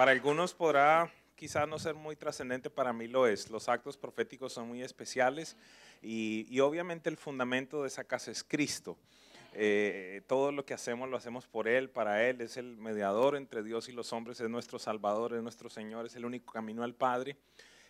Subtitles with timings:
[0.00, 3.50] Para algunos podrá quizás no ser muy trascendente, para mí lo es.
[3.50, 5.58] Los actos proféticos son muy especiales
[6.00, 8.96] y, y obviamente el fundamento de esa casa es Cristo.
[9.52, 13.62] Eh, todo lo que hacemos lo hacemos por Él, para Él, es el mediador entre
[13.62, 16.94] Dios y los hombres, es nuestro Salvador, es nuestro Señor, es el único camino al
[16.94, 17.36] Padre,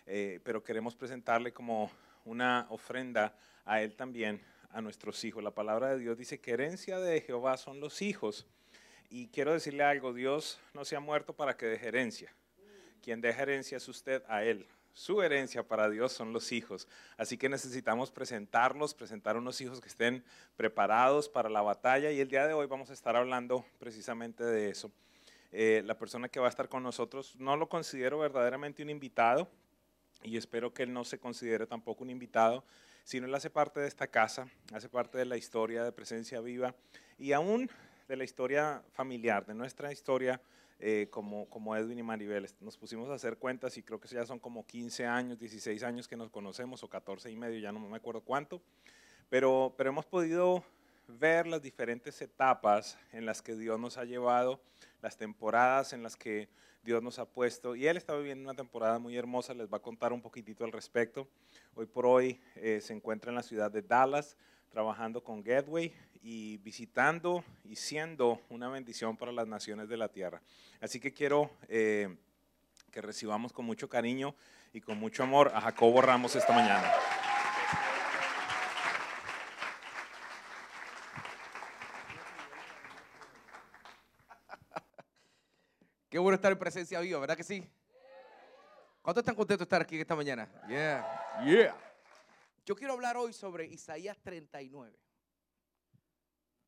[0.05, 1.89] eh, pero queremos presentarle como
[2.25, 4.41] una ofrenda a Él también,
[4.71, 5.41] a nuestros hijos.
[5.41, 8.47] La palabra de Dios dice que herencia de Jehová son los hijos.
[9.13, 12.33] Y quiero decirle algo, Dios no se ha muerto para que deje herencia.
[13.01, 14.65] Quien deja herencia es usted a Él.
[14.93, 16.87] Su herencia para Dios son los hijos.
[17.17, 20.23] Así que necesitamos presentarlos, presentar unos hijos que estén
[20.55, 22.09] preparados para la batalla.
[22.09, 24.89] Y el día de hoy vamos a estar hablando precisamente de eso.
[25.51, 29.51] Eh, la persona que va a estar con nosotros no lo considero verdaderamente un invitado
[30.23, 32.63] y espero que él no se considere tampoco un invitado,
[33.03, 36.73] sino él hace parte de esta casa, hace parte de la historia de presencia viva
[37.17, 37.69] y aún
[38.11, 40.41] de la historia familiar, de nuestra historia
[40.81, 42.45] eh, como, como Edwin y Maribel.
[42.59, 46.09] Nos pusimos a hacer cuentas y creo que ya son como 15 años, 16 años
[46.09, 48.61] que nos conocemos, o 14 y medio, ya no me acuerdo cuánto,
[49.29, 50.61] pero, pero hemos podido
[51.07, 54.61] ver las diferentes etapas en las que Dios nos ha llevado,
[55.01, 56.49] las temporadas en las que
[56.83, 57.77] Dios nos ha puesto.
[57.77, 60.73] Y Él está viviendo una temporada muy hermosa, les va a contar un poquitito al
[60.73, 61.29] respecto.
[61.75, 64.35] Hoy por hoy eh, se encuentra en la ciudad de Dallas
[64.71, 70.41] trabajando con Gateway y visitando y siendo una bendición para las naciones de la tierra.
[70.79, 72.15] Así que quiero eh,
[72.89, 74.33] que recibamos con mucho cariño
[74.73, 76.89] y con mucho amor a Jacobo Ramos esta mañana.
[86.09, 87.69] Qué bueno estar en presencia viva, ¿verdad que sí?
[89.01, 90.47] ¿Cuántos están contentos de estar aquí esta mañana?
[90.67, 91.05] Yeah,
[91.43, 91.90] yeah.
[92.63, 94.95] Yo quiero hablar hoy sobre Isaías 39.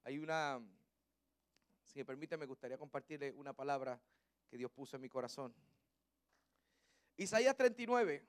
[0.06, 0.60] Hay una,
[1.84, 4.02] si me permite, me gustaría compartirle una palabra
[4.50, 5.54] que Dios puso en mi corazón.
[7.16, 8.26] Isaías 39.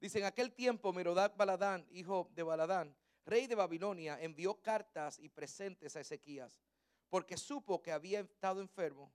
[0.00, 2.96] Dice, en aquel tiempo Merodac Baladán, hijo de Baladán,
[3.26, 6.58] rey de Babilonia, envió cartas y presentes a Ezequías,
[7.10, 9.12] porque supo que había estado enfermo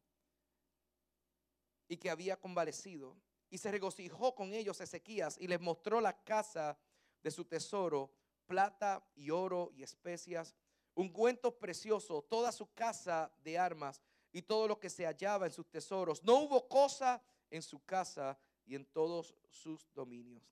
[1.87, 3.15] y que había convalecido.
[3.49, 6.77] Y se regocijó con ellos Ezequías y les mostró la casa
[7.23, 8.11] de su tesoro
[8.45, 10.55] plata y oro y especias,
[10.95, 14.01] ungüentos preciosos, toda su casa de armas
[14.31, 16.23] y todo lo que se hallaba en sus tesoros.
[16.23, 20.43] No hubo cosa en su casa y en todos sus dominios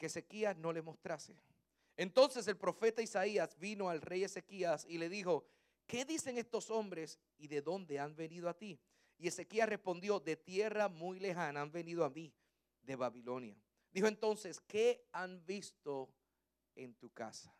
[0.00, 1.36] que Ezequías no le mostrase.
[1.96, 5.44] Entonces el profeta Isaías vino al rey Ezequías y le dijo,
[5.86, 8.80] ¿qué dicen estos hombres y de dónde han venido a ti?
[9.20, 12.34] Y Ezequías respondió, de tierra muy lejana han venido a mí,
[12.82, 13.56] de Babilonia.
[13.92, 16.12] Dijo entonces, ¿qué han visto
[16.74, 17.54] en tu casa.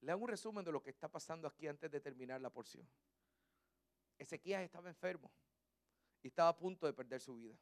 [0.00, 2.88] Le hago un resumen de lo que está pasando aquí antes de terminar la porción.
[4.16, 5.30] Ezequías estaba enfermo
[6.22, 7.56] y estaba a punto de perder su vida.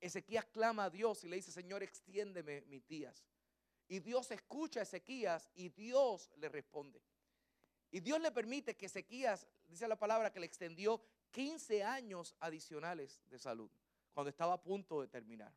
[0.00, 3.26] Ezequías clama a Dios y le dice, Señor, extiéndeme mis días.
[3.88, 7.02] Y Dios escucha a Ezequías y Dios le responde.
[7.90, 13.20] Y Dios le permite que Ezequías, dice la palabra, que le extendió 15 años adicionales
[13.28, 13.70] de salud,
[14.12, 15.52] cuando estaba a punto de terminar.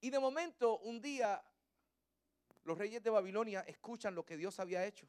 [0.00, 1.42] Y de momento, un día,
[2.64, 5.06] los reyes de Babilonia escuchan lo que Dios había hecho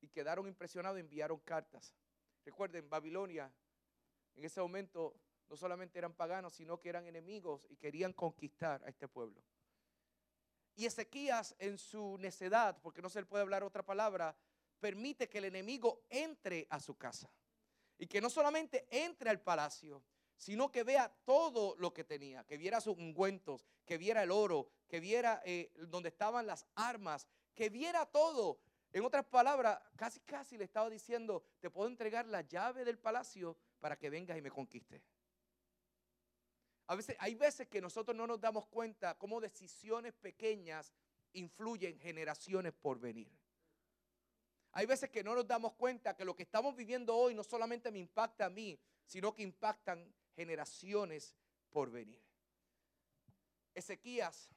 [0.00, 1.94] y quedaron impresionados y enviaron cartas.
[2.44, 3.52] Recuerden, Babilonia
[4.34, 5.14] en ese momento
[5.48, 9.42] no solamente eran paganos, sino que eran enemigos y querían conquistar a este pueblo.
[10.74, 14.34] Y Ezequías en su necedad, porque no se le puede hablar otra palabra,
[14.82, 17.30] permite que el enemigo entre a su casa.
[17.98, 20.02] Y que no solamente entre al palacio,
[20.36, 24.68] sino que vea todo lo que tenía, que viera sus ungüentos, que viera el oro,
[24.88, 28.58] que viera eh, donde estaban las armas, que viera todo.
[28.92, 33.56] En otras palabras, casi casi le estaba diciendo, te puedo entregar la llave del palacio
[33.78, 35.00] para que vengas y me conquistes.
[36.88, 40.92] A veces, hay veces que nosotros no nos damos cuenta cómo decisiones pequeñas
[41.34, 43.30] influyen generaciones por venir.
[44.72, 47.90] Hay veces que no nos damos cuenta que lo que estamos viviendo hoy no solamente
[47.90, 51.36] me impacta a mí, sino que impactan generaciones
[51.70, 52.22] por venir.
[53.74, 54.50] Ezequías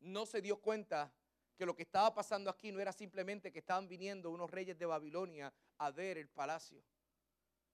[0.00, 1.12] no se dio cuenta
[1.56, 4.86] que lo que estaba pasando aquí no era simplemente que estaban viniendo unos reyes de
[4.86, 6.82] Babilonia a ver el palacio,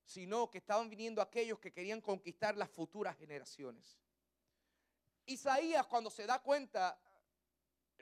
[0.04, 3.98] sino que estaban viniendo aquellos que querían conquistar las futuras generaciones.
[5.26, 7.00] Isaías cuando se da cuenta,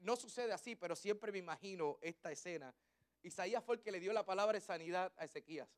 [0.01, 2.75] no sucede así, pero siempre me imagino esta escena.
[3.23, 5.69] Isaías fue el que le dio la palabra de sanidad a Ezequías.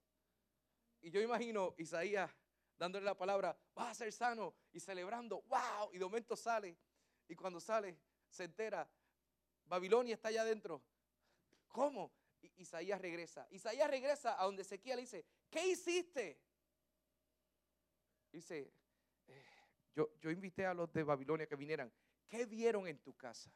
[1.00, 2.30] Y yo imagino Isaías
[2.80, 6.78] dándole la palabra, vas a ser sano y celebrando, wow, y de momento sale,
[7.28, 7.98] y cuando sale
[8.30, 8.88] se entera,
[9.66, 10.82] Babilonia está allá adentro.
[11.68, 12.10] ¿Cómo?
[12.56, 13.46] Isaías regresa.
[13.50, 16.40] Isaías regresa a donde Ezequiel le dice, ¿qué hiciste?
[18.32, 18.72] Dice,
[19.28, 19.44] eh,
[19.94, 21.92] yo, yo invité a los de Babilonia que vinieran.
[22.28, 23.52] ¿Qué vieron en tu casa?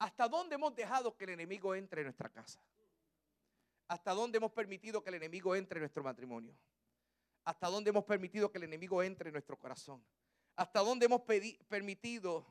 [0.00, 2.58] ¿Hasta dónde hemos dejado que el enemigo entre en nuestra casa?
[3.86, 6.56] ¿Hasta dónde hemos permitido que el enemigo entre en nuestro matrimonio?
[7.44, 10.02] ¿Hasta dónde hemos permitido que el enemigo entre en nuestro corazón?
[10.56, 11.20] ¿Hasta dónde hemos
[11.68, 12.46] permitido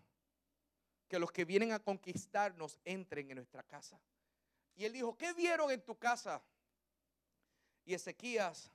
[1.08, 4.00] que los que vienen a conquistarnos entren en nuestra casa?
[4.76, 6.44] Y él dijo, ¿qué vieron en tu casa?
[7.84, 8.72] Y Ezequías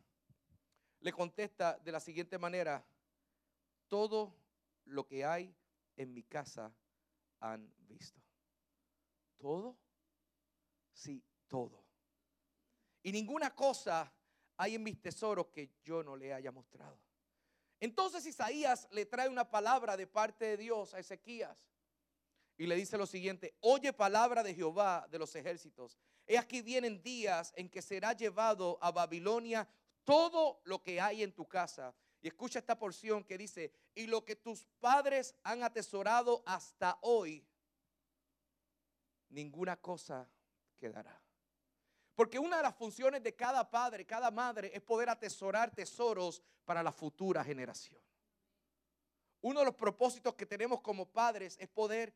[0.98, 2.84] le contesta de la siguiente manera,
[3.86, 4.34] todo
[4.86, 5.54] lo que hay
[5.96, 6.72] en mi casa
[7.38, 8.20] han visto.
[9.38, 9.76] ¿Todo?
[10.92, 11.84] Sí, todo.
[13.02, 14.12] Y ninguna cosa
[14.56, 16.98] hay en mis tesoros que yo no le haya mostrado.
[17.80, 21.58] Entonces Isaías le trae una palabra de parte de Dios a Ezequías
[22.56, 25.98] y le dice lo siguiente, oye palabra de Jehová de los ejércitos.
[26.26, 29.68] He aquí vienen días en que será llevado a Babilonia
[30.04, 31.94] todo lo que hay en tu casa.
[32.22, 37.46] Y escucha esta porción que dice, y lo que tus padres han atesorado hasta hoy,
[39.34, 40.28] ninguna cosa
[40.78, 41.20] quedará.
[42.14, 46.82] Porque una de las funciones de cada padre, cada madre, es poder atesorar tesoros para
[46.82, 48.00] la futura generación.
[49.40, 52.14] Uno de los propósitos que tenemos como padres es poder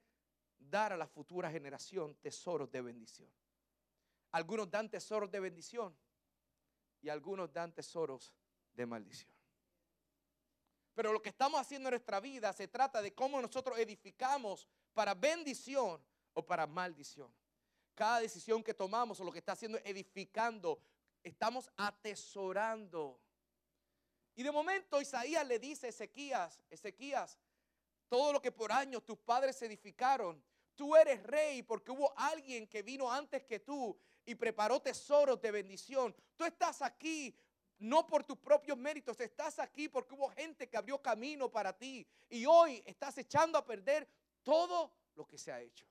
[0.59, 3.29] dar a la futura generación tesoros de bendición.
[4.31, 5.95] Algunos dan tesoros de bendición
[7.01, 8.33] y algunos dan tesoros
[8.75, 9.33] de maldición.
[10.95, 15.15] Pero lo que estamos haciendo en nuestra vida se trata de cómo nosotros edificamos para
[15.15, 16.03] bendición
[16.35, 17.33] o para maldición.
[17.95, 20.81] Cada decisión que tomamos o lo que está haciendo edificando,
[21.23, 23.21] estamos atesorando.
[24.35, 27.39] Y de momento Isaías le dice a Ezequías, Ezequías,
[28.09, 30.43] todo lo que por años tus padres edificaron,
[30.75, 35.51] tú eres rey porque hubo alguien que vino antes que tú y preparó tesoros de
[35.51, 36.15] bendición.
[36.37, 37.37] Tú estás aquí
[37.79, 42.07] no por tus propios méritos, estás aquí porque hubo gente que abrió camino para ti
[42.29, 44.09] y hoy estás echando a perder
[44.43, 45.87] todo lo que se ha hecho.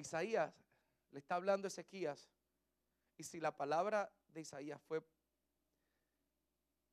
[0.00, 0.54] Isaías
[1.10, 2.30] le está hablando a Ezequías
[3.16, 5.02] y si la palabra de Isaías fue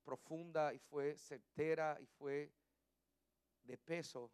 [0.03, 2.51] profunda y fue certera y fue
[3.63, 4.31] de peso,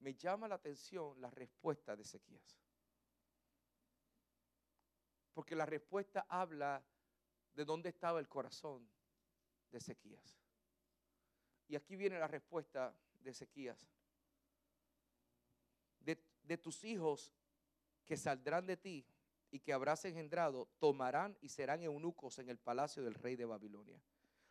[0.00, 2.58] me llama la atención la respuesta de Ezequías.
[5.32, 6.84] Porque la respuesta habla
[7.54, 8.88] de dónde estaba el corazón
[9.70, 10.38] de Ezequías.
[11.68, 13.88] Y aquí viene la respuesta de Ezequías.
[16.00, 17.32] De, de, tus hijos
[18.10, 19.06] que saldrán de ti
[19.52, 24.02] y que habrás engendrado, tomarán y serán eunucos en el palacio del rey de Babilonia.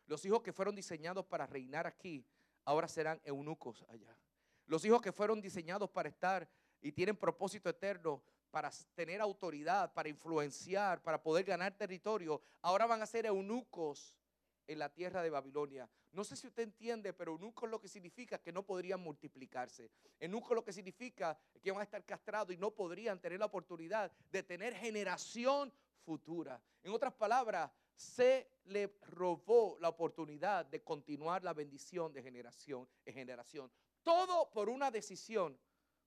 [0.06, 2.24] Los hijos que fueron diseñados para reinar aquí
[2.64, 4.16] ahora serán eunucos allá.
[4.64, 6.48] Los hijos que fueron diseñados para estar
[6.80, 13.02] y tienen propósito eterno, para tener autoridad, para influenciar, para poder ganar territorio, ahora van
[13.02, 14.16] a ser eunucos
[14.66, 15.86] en la tierra de Babilonia.
[16.12, 19.90] No sé si usted entiende, pero eunuco lo que significa que no podrían multiplicarse.
[20.18, 24.10] Eunuco lo que significa que van a estar castrados y no podrían tener la oportunidad
[24.32, 25.72] de tener generación
[26.04, 26.60] futura.
[26.82, 33.14] En otras palabras, se le robó la oportunidad de continuar la bendición de generación en
[33.14, 33.70] generación.
[34.02, 35.56] Todo por una decisión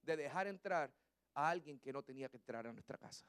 [0.01, 0.91] de dejar entrar
[1.33, 3.25] a alguien que no tenía que entrar a nuestra casa.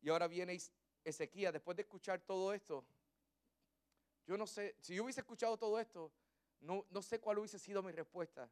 [0.00, 0.52] Y ahora viene
[1.04, 2.84] Ezequiel, después de escuchar todo esto,
[4.26, 6.10] yo no sé, si yo hubiese escuchado todo esto,
[6.60, 8.50] no, no sé cuál hubiese sido mi respuesta.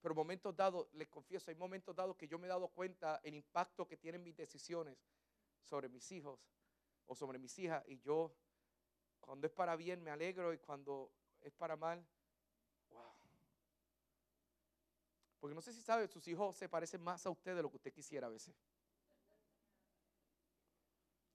[0.00, 3.34] Pero momentos dados, les confieso, hay momentos dados que yo me he dado cuenta el
[3.34, 4.96] impacto que tienen mis decisiones
[5.68, 6.40] sobre mis hijos
[7.06, 7.84] o sobre mis hijas.
[7.86, 8.34] Y yo,
[9.20, 11.12] cuando es para bien, me alegro y cuando
[11.42, 12.04] es para mal,
[12.88, 13.12] wow.
[15.38, 17.76] Porque no sé si sabe, sus hijos se parecen más a usted de lo que
[17.76, 18.54] usted quisiera a veces.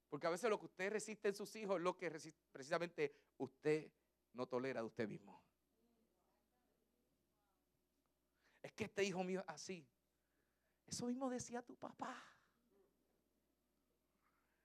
[0.08, 2.10] Porque a veces lo que usted resiste en sus hijos es lo que
[2.52, 3.90] precisamente usted
[4.32, 5.46] no tolera de usted mismo.
[8.66, 9.88] es que este hijo mío es así.
[10.88, 12.20] Eso mismo decía tu papá.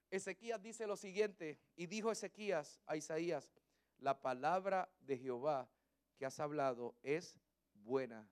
[0.10, 3.54] Ezequías dice lo siguiente, y dijo Ezequías a Isaías,
[4.00, 5.70] la palabra de Jehová
[6.18, 7.36] que has hablado es
[7.76, 8.28] buena.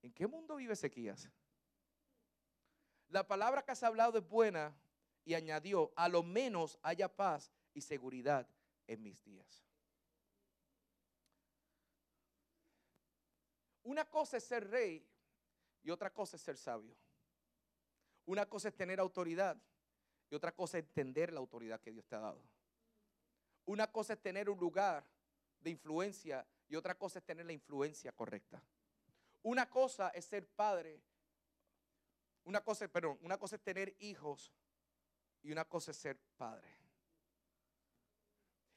[0.00, 1.28] ¿En qué mundo vive Ezequías?
[3.08, 4.72] La palabra que has hablado es buena
[5.28, 8.48] y añadió, a lo menos haya paz y seguridad
[8.86, 9.62] en mis días.
[13.82, 15.06] Una cosa es ser rey
[15.82, 16.96] y otra cosa es ser sabio.
[18.24, 19.60] Una cosa es tener autoridad
[20.30, 22.42] y otra cosa es entender la autoridad que Dios te ha dado.
[23.66, 25.04] Una cosa es tener un lugar
[25.60, 28.62] de influencia y otra cosa es tener la influencia correcta.
[29.42, 31.02] Una cosa es ser padre,
[32.44, 34.54] una cosa, perdón, una cosa es tener hijos
[35.42, 36.68] y una cosa es ser padre.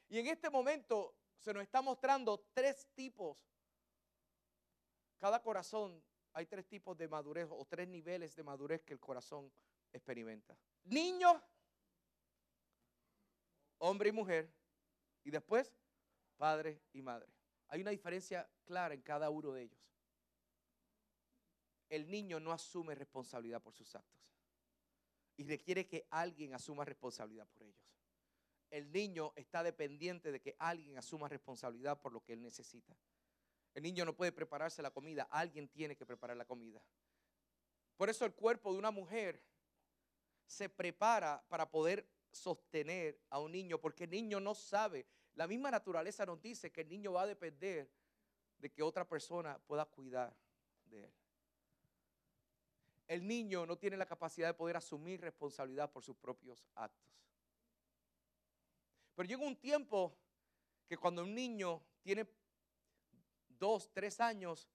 [0.09, 3.37] Y en este momento se nos está mostrando tres tipos.
[5.17, 6.03] Cada corazón
[6.33, 9.51] hay tres tipos de madurez o tres niveles de madurez que el corazón
[9.91, 10.57] experimenta.
[10.83, 11.41] Niño,
[13.79, 14.53] hombre y mujer,
[15.23, 15.73] y después
[16.37, 17.31] padre y madre.
[17.67, 19.93] Hay una diferencia clara en cada uno de ellos.
[21.89, 24.21] El niño no asume responsabilidad por sus actos
[25.37, 27.91] y requiere que alguien asuma responsabilidad por ellos.
[28.69, 32.95] El niño está dependiente de que alguien asuma responsabilidad por lo que él necesita.
[33.73, 36.81] El niño no puede prepararse la comida, alguien tiene que preparar la comida.
[37.97, 39.43] Por eso el cuerpo de una mujer
[40.45, 45.05] se prepara para poder sostener a un niño, porque el niño no sabe.
[45.35, 47.89] La misma naturaleza nos dice que el niño va a depender
[48.57, 50.35] de que otra persona pueda cuidar
[50.85, 51.13] de él.
[53.11, 57.11] El niño no tiene la capacidad de poder asumir responsabilidad por sus propios actos.
[59.13, 60.17] Pero llega un tiempo
[60.87, 62.25] que cuando un niño tiene
[63.49, 64.69] dos, tres años,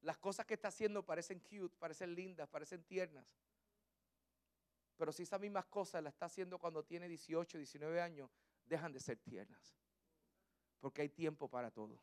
[0.00, 3.26] las cosas que está haciendo parecen cute, parecen lindas, parecen tiernas.
[4.96, 8.30] Pero si esas mismas cosas las está haciendo cuando tiene 18, 19 años,
[8.64, 9.76] dejan de ser tiernas.
[10.80, 12.00] Porque hay tiempo para todo.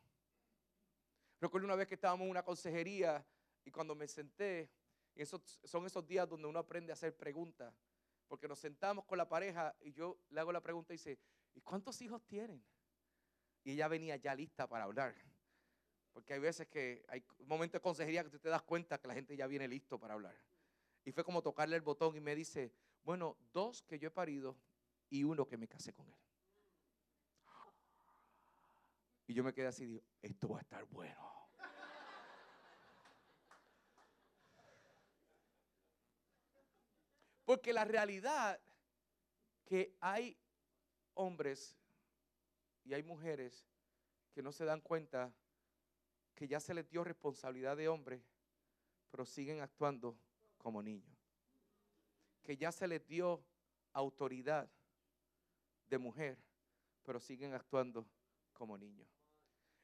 [1.42, 3.26] Recuerdo una vez que estábamos en una consejería
[3.66, 4.70] y cuando me senté,
[5.22, 7.74] esos, son esos días donde uno aprende a hacer preguntas.
[8.28, 11.20] Porque nos sentamos con la pareja y yo le hago la pregunta y dice,
[11.54, 12.64] ¿y cuántos hijos tienen?
[13.64, 15.16] Y ella venía ya lista para hablar.
[16.12, 19.14] Porque hay veces que hay momentos de consejería que tú te das cuenta que la
[19.14, 20.36] gente ya viene listo para hablar.
[21.06, 24.58] Y fue como tocarle el botón y me dice, bueno, dos que yo he parido
[25.10, 26.20] y uno que me casé con él.
[29.28, 31.43] Y yo me quedé así, digo, esto va a estar bueno.
[37.54, 38.60] Porque la realidad
[39.64, 40.36] que hay
[41.14, 41.78] hombres
[42.84, 43.64] y hay mujeres
[44.32, 45.32] que no se dan cuenta
[46.34, 48.24] que ya se les dio responsabilidad de hombre,
[49.12, 50.18] pero siguen actuando
[50.58, 51.16] como niños.
[52.42, 53.46] Que ya se les dio
[53.92, 54.68] autoridad
[55.86, 56.40] de mujer,
[57.04, 58.04] pero siguen actuando
[58.54, 59.08] como niños.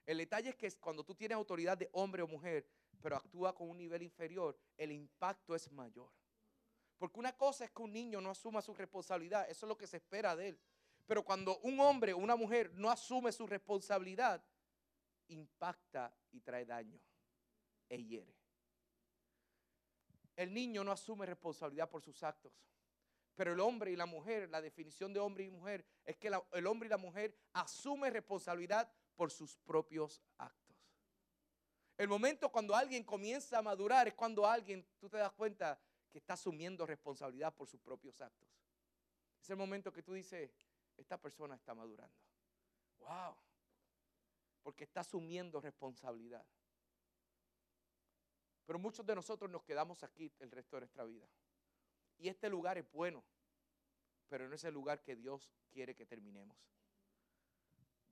[0.08, 2.68] El detalle es que cuando tú tienes autoridad de hombre o mujer,
[3.00, 6.10] pero actúa con un nivel inferior, el impacto es mayor.
[7.00, 9.88] Porque una cosa es que un niño no asuma su responsabilidad, eso es lo que
[9.88, 10.60] se espera de él.
[11.08, 14.44] Pero cuando un hombre o una mujer no asume su responsabilidad,
[15.30, 17.00] impacta y trae daño
[17.88, 18.36] e hiere.
[20.36, 22.52] El niño no asume responsabilidad por sus actos.
[23.36, 26.68] Pero el hombre y la mujer, la definición de hombre y mujer es que el
[26.68, 30.76] hombre y la mujer asumen responsabilidad por sus propios actos.
[31.98, 35.80] El momento cuando alguien comienza a madurar es cuando alguien, tú te das cuenta
[36.10, 38.50] que está asumiendo responsabilidad por sus propios actos.
[39.42, 40.52] Es el momento que tú dices,
[40.98, 42.16] esta persona está madurando.
[43.00, 43.36] Wow.
[44.62, 46.46] Porque está asumiendo responsabilidad.
[48.66, 51.28] Pero muchos de nosotros nos quedamos aquí el resto de nuestra vida.
[52.18, 53.24] Y este lugar es bueno,
[54.28, 56.58] pero no es el lugar que Dios quiere que terminemos.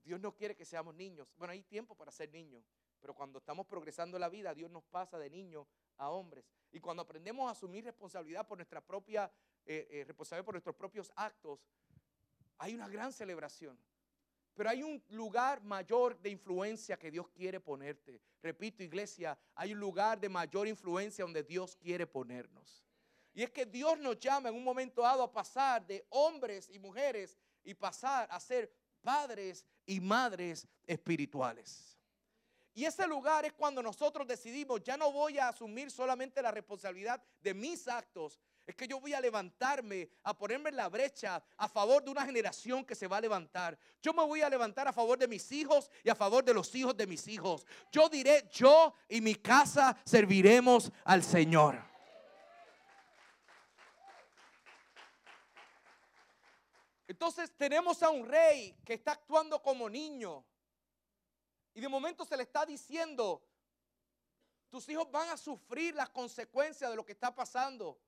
[0.03, 1.27] Dios no quiere que seamos niños.
[1.37, 2.63] Bueno, hay tiempo para ser niños,
[2.99, 6.45] pero cuando estamos progresando en la vida, Dios nos pasa de niños a hombres.
[6.71, 9.31] Y cuando aprendemos a asumir responsabilidad por nuestra propia,
[9.65, 11.59] eh, eh, responsabilidad por nuestros propios actos,
[12.57, 13.77] hay una gran celebración.
[14.55, 18.19] Pero hay un lugar mayor de influencia que Dios quiere ponerte.
[18.41, 22.83] Repito, iglesia, hay un lugar de mayor influencia donde Dios quiere ponernos.
[23.35, 26.79] Y es que Dios nos llama en un momento dado a pasar de hombres y
[26.79, 31.96] mujeres y pasar a ser padres y madres espirituales.
[32.77, 37.19] Y ese lugar es cuando nosotros decidimos, ya no voy a asumir solamente la responsabilidad
[37.41, 41.67] de mis actos, es que yo voy a levantarme, a ponerme en la brecha a
[41.67, 43.79] favor de una generación que se va a levantar.
[43.99, 46.75] Yo me voy a levantar a favor de mis hijos y a favor de los
[46.75, 47.65] hijos de mis hijos.
[47.91, 51.83] Yo diré, yo y mi casa serviremos al Señor.
[57.07, 60.45] Entonces tenemos a un rey que está actuando como niño.
[61.77, 63.39] Y de momento se le está diciendo,
[64.67, 67.99] tus hijos van a sufrir las consecuencias de lo que está pasando.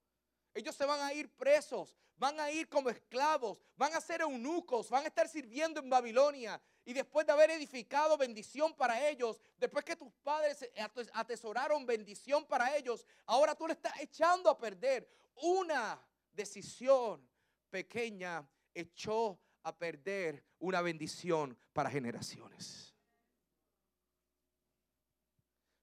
[0.55, 4.89] Ellos se van a ir presos, van a ir como esclavos, van a ser eunucos,
[4.89, 6.59] van a estar sirviendo en Babilonia.
[6.83, 10.67] Y después de haber edificado bendición para ellos, después que tus padres
[11.13, 17.23] atesoraron bendición para ellos, ahora tú le estás echando a perder una decisión
[17.69, 22.88] pequeña echó a perder una bendición para generaciones.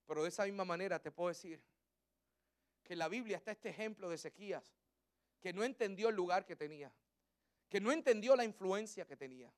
[0.07, 1.63] Pero de esa misma manera te puedo decir
[2.83, 4.77] que en la Biblia está este ejemplo de Ezequías,
[5.41, 6.93] que no entendió el lugar que tenía,
[7.69, 9.53] que no entendió la influencia que tenía,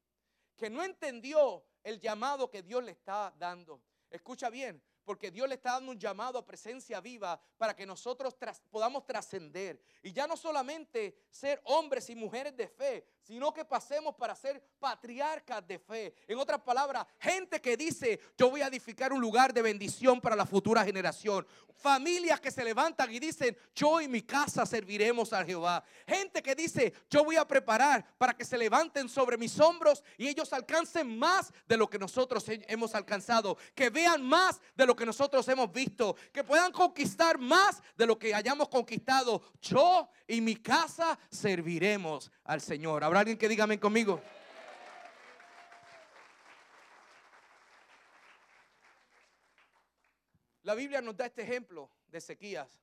[0.57, 3.83] que no entendió el llamado que Dios le está dando.
[4.11, 8.37] Escucha bien, porque Dios le está dando un llamado a presencia viva para que nosotros
[8.71, 9.83] podamos trascender.
[10.03, 14.59] Y ya no solamente ser hombres y mujeres de fe, sino que pasemos para ser
[14.81, 16.15] patriarcas de fe.
[16.27, 20.35] En otras palabras, gente que dice, yo voy a edificar un lugar de bendición para
[20.35, 21.47] la futura generación.
[21.75, 25.85] Familias que se levantan y dicen, yo y mi casa serviremos a Jehová.
[26.07, 30.27] Gente que dice, yo voy a preparar para que se levanten sobre mis hombros y
[30.27, 33.59] ellos alcancen más de lo que nosotros hemos alcanzado.
[33.75, 36.17] Que vean más de lo que nosotros hemos visto.
[36.33, 39.43] Que puedan conquistar más de lo que hayamos conquistado.
[39.61, 44.21] Yo y mi casa serviremos al Señor alguien que dígame conmigo?
[50.63, 52.79] La Biblia nos da este ejemplo de sequías.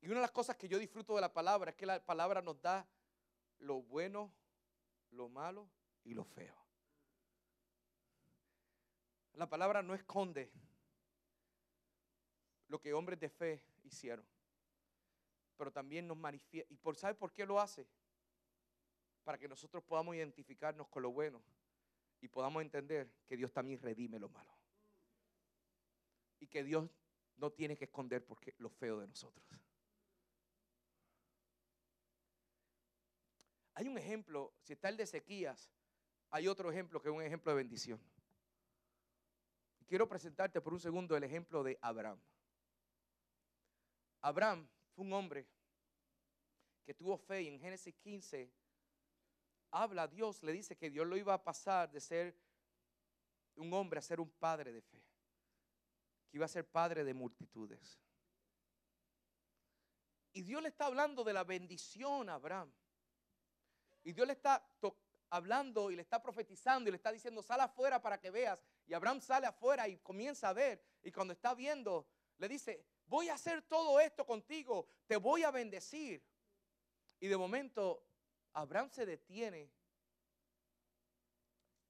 [0.00, 2.40] Y una de las cosas que yo disfruto de la palabra es que la palabra
[2.40, 2.88] nos da
[3.58, 4.32] lo bueno,
[5.10, 5.68] lo malo
[6.04, 6.56] y lo feo.
[9.34, 10.50] La palabra no esconde
[12.68, 14.26] lo que hombres de fe hicieron,
[15.56, 16.72] pero también nos manifiesta.
[16.72, 17.86] ¿Y por sabe por qué lo hace?
[19.28, 21.42] Para que nosotros podamos identificarnos con lo bueno
[22.22, 24.50] y podamos entender que Dios también redime lo malo.
[26.40, 26.88] Y que Dios
[27.36, 29.46] no tiene que esconder porque lo feo de nosotros.
[33.74, 35.70] Hay un ejemplo, si está el de Ezequías,
[36.30, 38.00] hay otro ejemplo que es un ejemplo de bendición.
[39.86, 42.18] Quiero presentarte por un segundo el ejemplo de Abraham.
[44.22, 45.46] Abraham fue un hombre
[46.86, 48.50] que tuvo fe y en Génesis 15
[49.70, 52.36] habla a Dios, le dice que Dios lo iba a pasar de ser
[53.56, 55.02] un hombre a ser un padre de fe,
[56.30, 58.00] que iba a ser padre de multitudes.
[60.32, 62.72] Y Dios le está hablando de la bendición a Abraham.
[64.04, 64.64] Y Dios le está
[65.30, 68.62] hablando y le está profetizando y le está diciendo, sal afuera para que veas.
[68.86, 70.82] Y Abraham sale afuera y comienza a ver.
[71.02, 72.06] Y cuando está viendo,
[72.38, 76.24] le dice, voy a hacer todo esto contigo, te voy a bendecir.
[77.20, 78.07] Y de momento
[78.58, 79.70] Abraham se detiene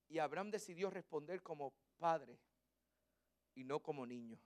[0.07, 2.39] y Abraham decidió responder como padre
[3.55, 4.39] y no como niño.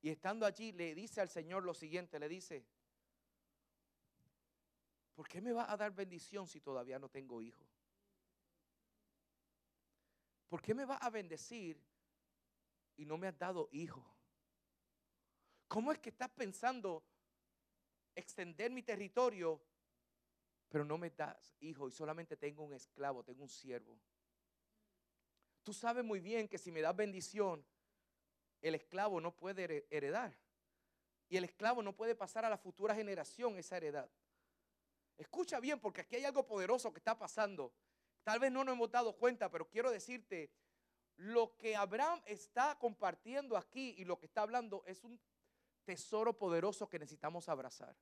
[0.00, 2.64] Y estando allí le dice al Señor lo siguiente, le dice,
[5.14, 7.66] ¿por qué me va a dar bendición si todavía no tengo hijo?
[10.48, 11.78] ¿Por qué me va a bendecir
[12.96, 14.02] y no me has dado hijo?
[15.68, 17.04] ¿Cómo es que estás pensando
[18.14, 19.60] extender mi territorio
[20.70, 23.98] pero no me das hijo y solamente tengo un esclavo, tengo un siervo.
[25.64, 27.66] Tú sabes muy bien que si me das bendición,
[28.62, 30.34] el esclavo no puede heredar.
[31.28, 34.08] Y el esclavo no puede pasar a la futura generación esa heredad.
[35.18, 37.74] Escucha bien porque aquí hay algo poderoso que está pasando.
[38.22, 40.52] Tal vez no nos hemos dado cuenta, pero quiero decirte,
[41.16, 45.20] lo que Abraham está compartiendo aquí y lo que está hablando es un
[45.84, 47.96] tesoro poderoso que necesitamos abrazar.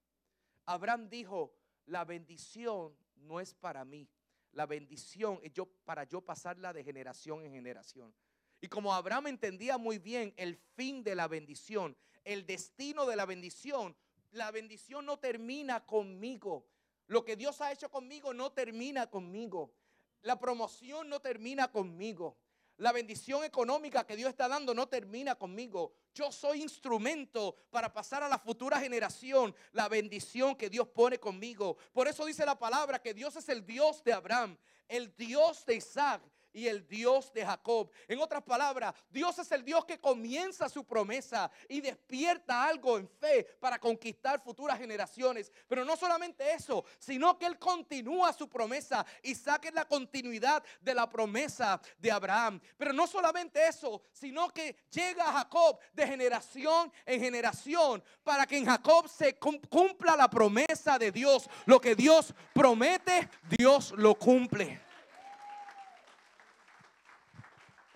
[0.67, 1.55] Abraham dijo,
[1.89, 4.09] la bendición no es para mí.
[4.53, 8.15] La bendición es yo, para yo pasarla de generación en generación.
[8.61, 13.25] Y como Abraham entendía muy bien el fin de la bendición, el destino de la
[13.25, 13.97] bendición,
[14.33, 16.67] la bendición no termina conmigo.
[17.07, 19.73] Lo que Dios ha hecho conmigo no termina conmigo.
[20.23, 22.37] La promoción no termina conmigo.
[22.79, 25.93] La bendición económica que Dios está dando no termina conmigo.
[26.15, 31.77] Yo soy instrumento para pasar a la futura generación la bendición que Dios pone conmigo.
[31.93, 35.75] Por eso dice la palabra que Dios es el Dios de Abraham, el Dios de
[35.75, 36.23] Isaac
[36.59, 37.89] y el Dios de Jacob.
[38.09, 43.09] En otras palabras, Dios es el Dios que comienza su promesa y despierta algo en
[43.09, 45.53] fe para conquistar futuras generaciones.
[45.69, 49.07] Pero no solamente eso, sino que Él continúa su promesa.
[49.23, 52.61] y saque la continuidad de la promesa de Abraham.
[52.77, 58.59] Pero no solamente eso, sino que llega a Jacob de generación en generación para que
[58.59, 61.49] en Jacob se cumpla la promesa de Dios.
[61.67, 64.88] Lo que Dios promete, Dios lo cumple.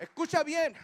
[0.03, 0.75] Escucha bien,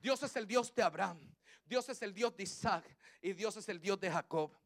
[0.00, 1.18] Dios es el Dios de Abraham,
[1.66, 2.84] Dios es el Dios de Isaac
[3.20, 4.56] y Dios es el Dios de Jacob.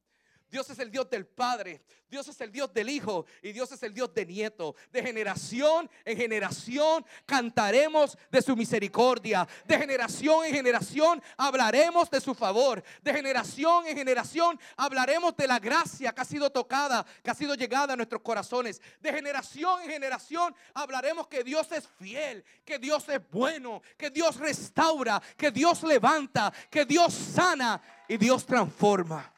[0.52, 3.82] Dios es el Dios del Padre, Dios es el Dios del Hijo y Dios es
[3.84, 4.76] el Dios de nieto.
[4.90, 9.48] De generación en generación cantaremos de su misericordia.
[9.64, 12.84] De generación en generación hablaremos de su favor.
[13.00, 17.54] De generación en generación hablaremos de la gracia que ha sido tocada, que ha sido
[17.54, 18.82] llegada a nuestros corazones.
[19.00, 24.36] De generación en generación hablaremos que Dios es fiel, que Dios es bueno, que Dios
[24.36, 29.31] restaura, que Dios levanta, que Dios sana y Dios transforma.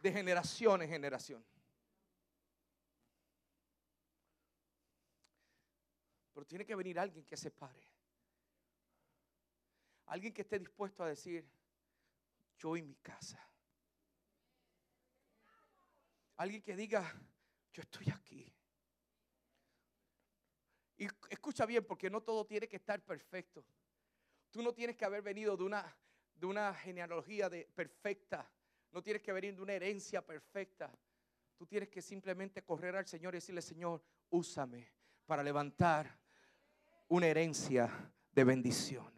[0.00, 1.44] De generación en generación.
[6.32, 7.82] Pero tiene que venir alguien que se pare.
[10.06, 11.46] Alguien que esté dispuesto a decir,
[12.58, 13.38] yo y mi casa.
[16.36, 17.14] Alguien que diga,
[17.72, 18.52] yo estoy aquí.
[20.96, 23.64] Y escucha bien, porque no todo tiene que estar perfecto.
[24.50, 25.96] Tú no tienes que haber venido de una,
[26.34, 28.50] de una genealogía de perfecta
[28.92, 30.90] no tienes que venir de una herencia perfecta.
[31.56, 34.92] Tú tienes que simplemente correr al Señor y decirle, Señor, úsame
[35.26, 36.18] para levantar
[37.08, 39.12] una herencia de bendición.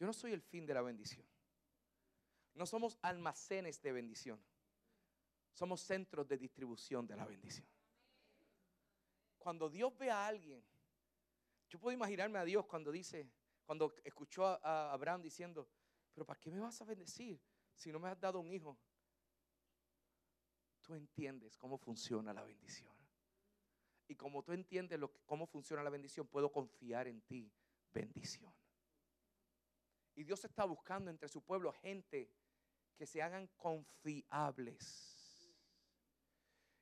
[0.00, 1.26] Yo no soy el fin de la bendición.
[2.54, 4.40] No somos almacenes de bendición.
[5.52, 7.66] Somos centros de distribución de la bendición
[9.38, 10.64] cuando Dios ve a alguien,
[11.68, 13.30] yo puedo imaginarme a Dios cuando dice,
[13.64, 15.68] cuando escuchó a, Abraham diciendo,
[16.14, 17.40] pero ¿para qué me vas a bendecir
[17.74, 18.78] si no me has dado un hijo?
[20.82, 22.96] Tú entiendes cómo funciona la bendición.
[24.08, 27.52] Y como tú entiendes lo cómo funciona la bendición, puedo confiar en ti.
[27.92, 28.52] Bendición.
[30.14, 32.32] Y Dios está buscando entre su pueblo gente
[32.96, 35.18] que se hagan confiables.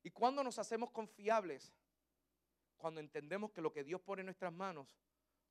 [0.02, 1.72] Y cuando nos hacemos confiables,
[2.76, 4.98] cuando entendemos que lo que Dios pone en nuestras manos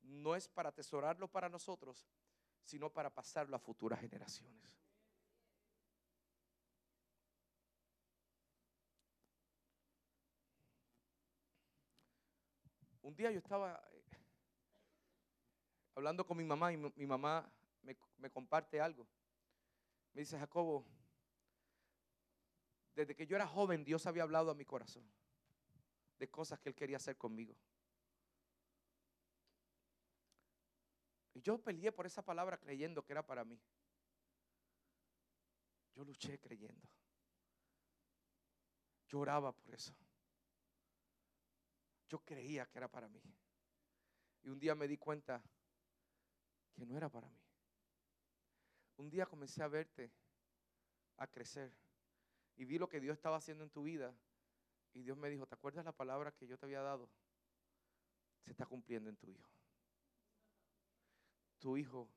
[0.02, 2.06] no es para atesorarlo para nosotros,
[2.62, 4.76] sino para pasarlo a futuras generaciones.
[13.02, 14.02] Un día yo estaba eh,
[15.94, 17.48] hablando con mi mamá y mi mamá
[17.82, 19.06] me, me comparte algo.
[20.12, 20.84] Me dice, Jacobo,
[22.96, 25.08] desde que yo era joven Dios había hablado a mi corazón
[26.18, 27.56] de cosas que Él quería hacer conmigo.
[31.34, 33.60] Y yo peleé por esa palabra creyendo que era para mí.
[35.94, 36.88] Yo luché creyendo.
[39.08, 39.94] Lloraba por eso.
[42.08, 43.20] Yo creía que era para mí.
[44.42, 45.42] Y un día me di cuenta
[46.74, 47.40] que no era para mí.
[48.96, 50.10] Un día comencé a verte,
[51.18, 51.70] a crecer.
[52.56, 54.14] Y vi lo que Dios estaba haciendo en tu vida.
[54.96, 57.06] Y Dios me dijo, ¿te acuerdas la palabra que yo te había dado?
[58.40, 59.50] Se está cumpliendo en tu hijo.
[61.58, 62.08] Tu hijo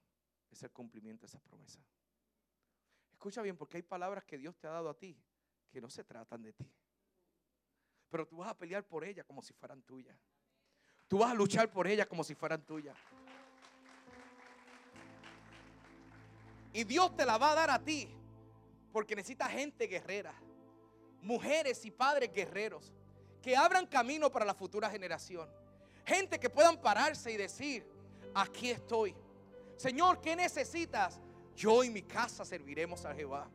[0.50, 1.82] es el cumplimiento de esa promesa.
[3.12, 5.22] Escucha bien, porque hay palabras que Dios te ha dado a ti
[5.70, 6.72] que no se tratan de ti.
[8.10, 10.18] Pero tú vas a pelear por ellas como si fueran tuyas.
[11.10, 12.98] Tú vas a luchar por ellas como si fueran tuyas.
[16.72, 18.08] Y Dios te la va a dar a ti
[18.94, 20.34] porque necesita gente guerrera
[21.22, 22.92] mujeres y padres guerreros
[23.42, 25.50] que abran camino para la futura generación.
[26.06, 27.86] Gente que puedan pararse y decir,
[28.34, 29.16] aquí estoy.
[29.78, 31.20] Señor, ¿qué necesitas?
[31.56, 33.48] Yo y mi casa serviremos a Jehová.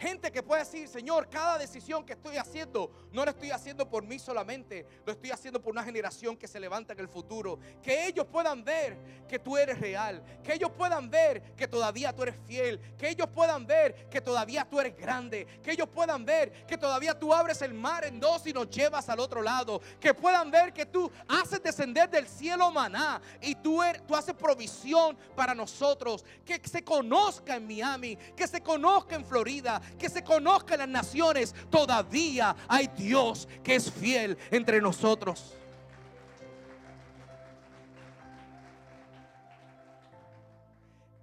[0.00, 4.02] Gente que puede decir, Señor, cada decisión que estoy haciendo, no lo estoy haciendo por
[4.02, 7.58] mí solamente, lo estoy haciendo por una generación que se levanta en el futuro.
[7.82, 8.96] Que ellos puedan ver
[9.28, 13.28] que tú eres real, que ellos puedan ver que todavía tú eres fiel, que ellos
[13.28, 17.60] puedan ver que todavía tú eres grande, que ellos puedan ver que todavía tú abres
[17.60, 21.10] el mar en dos y nos llevas al otro lado, que puedan ver que tú
[21.28, 26.82] haces descender del cielo maná y tú, er, tú haces provisión para nosotros, que se
[26.82, 32.56] conozca en Miami, que se conozca en Florida, que se conozca en las naciones, todavía
[32.68, 35.56] hay Dios que es fiel entre nosotros.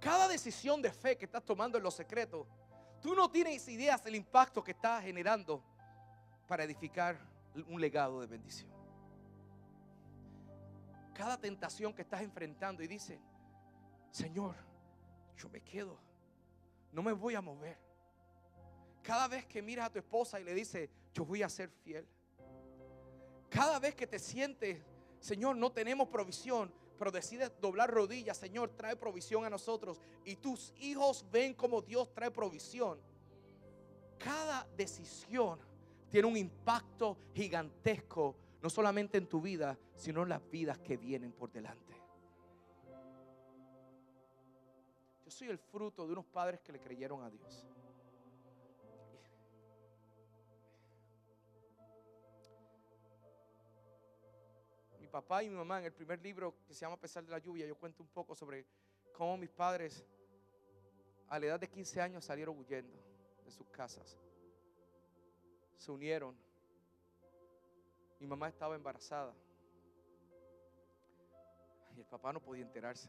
[0.00, 2.46] Cada decisión de fe que estás tomando en los secretos,
[3.00, 5.62] tú no tienes ideas del impacto que estás generando
[6.46, 7.18] para edificar
[7.68, 8.70] un legado de bendición.
[11.12, 13.20] Cada tentación que estás enfrentando y dice,
[14.10, 14.54] Señor,
[15.36, 15.98] yo me quedo,
[16.92, 17.87] no me voy a mover.
[19.02, 22.06] Cada vez que miras a tu esposa y le dices, yo voy a ser fiel.
[23.48, 24.78] Cada vez que te sientes,
[25.20, 30.00] Señor, no tenemos provisión, pero decides doblar rodillas, Señor, trae provisión a nosotros.
[30.24, 33.00] Y tus hijos ven como Dios trae provisión.
[34.18, 35.58] Cada decisión
[36.10, 41.32] tiene un impacto gigantesco, no solamente en tu vida, sino en las vidas que vienen
[41.32, 41.94] por delante.
[45.24, 47.66] Yo soy el fruto de unos padres que le creyeron a Dios.
[55.10, 57.38] Papá y mi mamá en el primer libro que se llama A pesar de la
[57.38, 58.66] lluvia, yo cuento un poco sobre
[59.12, 60.04] cómo mis padres
[61.28, 62.96] a la edad de 15 años salieron huyendo
[63.44, 64.18] de sus casas.
[65.76, 66.36] Se unieron.
[68.20, 69.34] Mi mamá estaba embarazada.
[71.96, 73.08] Y el papá no podía enterarse.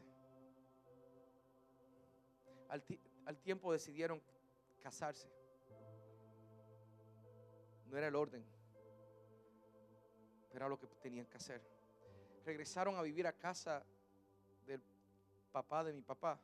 [2.68, 2.84] Al,
[3.26, 4.22] al tiempo decidieron
[4.80, 5.28] casarse.
[7.86, 8.44] No era el orden,
[10.52, 11.79] pero era lo que tenían que hacer.
[12.44, 13.84] Regresaron a vivir a casa
[14.66, 14.82] del
[15.52, 16.40] papá de mi papá,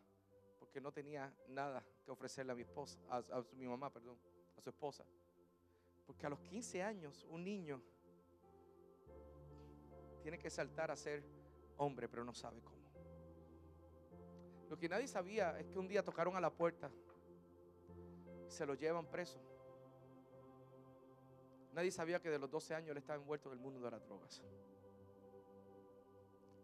[0.59, 4.19] porque no tenía nada que ofrecerle a mi esposa, a, a mi mamá, perdón,
[4.57, 5.05] a su esposa.
[6.07, 7.83] Porque a los 15 años un niño
[10.23, 11.23] tiene que saltar a ser
[11.77, 12.77] hombre, pero no sabe cómo.
[14.69, 16.91] Lo que nadie sabía es que un día tocaron a la puerta
[18.47, 19.41] y se lo llevan preso.
[21.73, 24.03] Nadie sabía que de los 12 años él estaba envuelto en el mundo de las
[24.03, 24.43] drogas.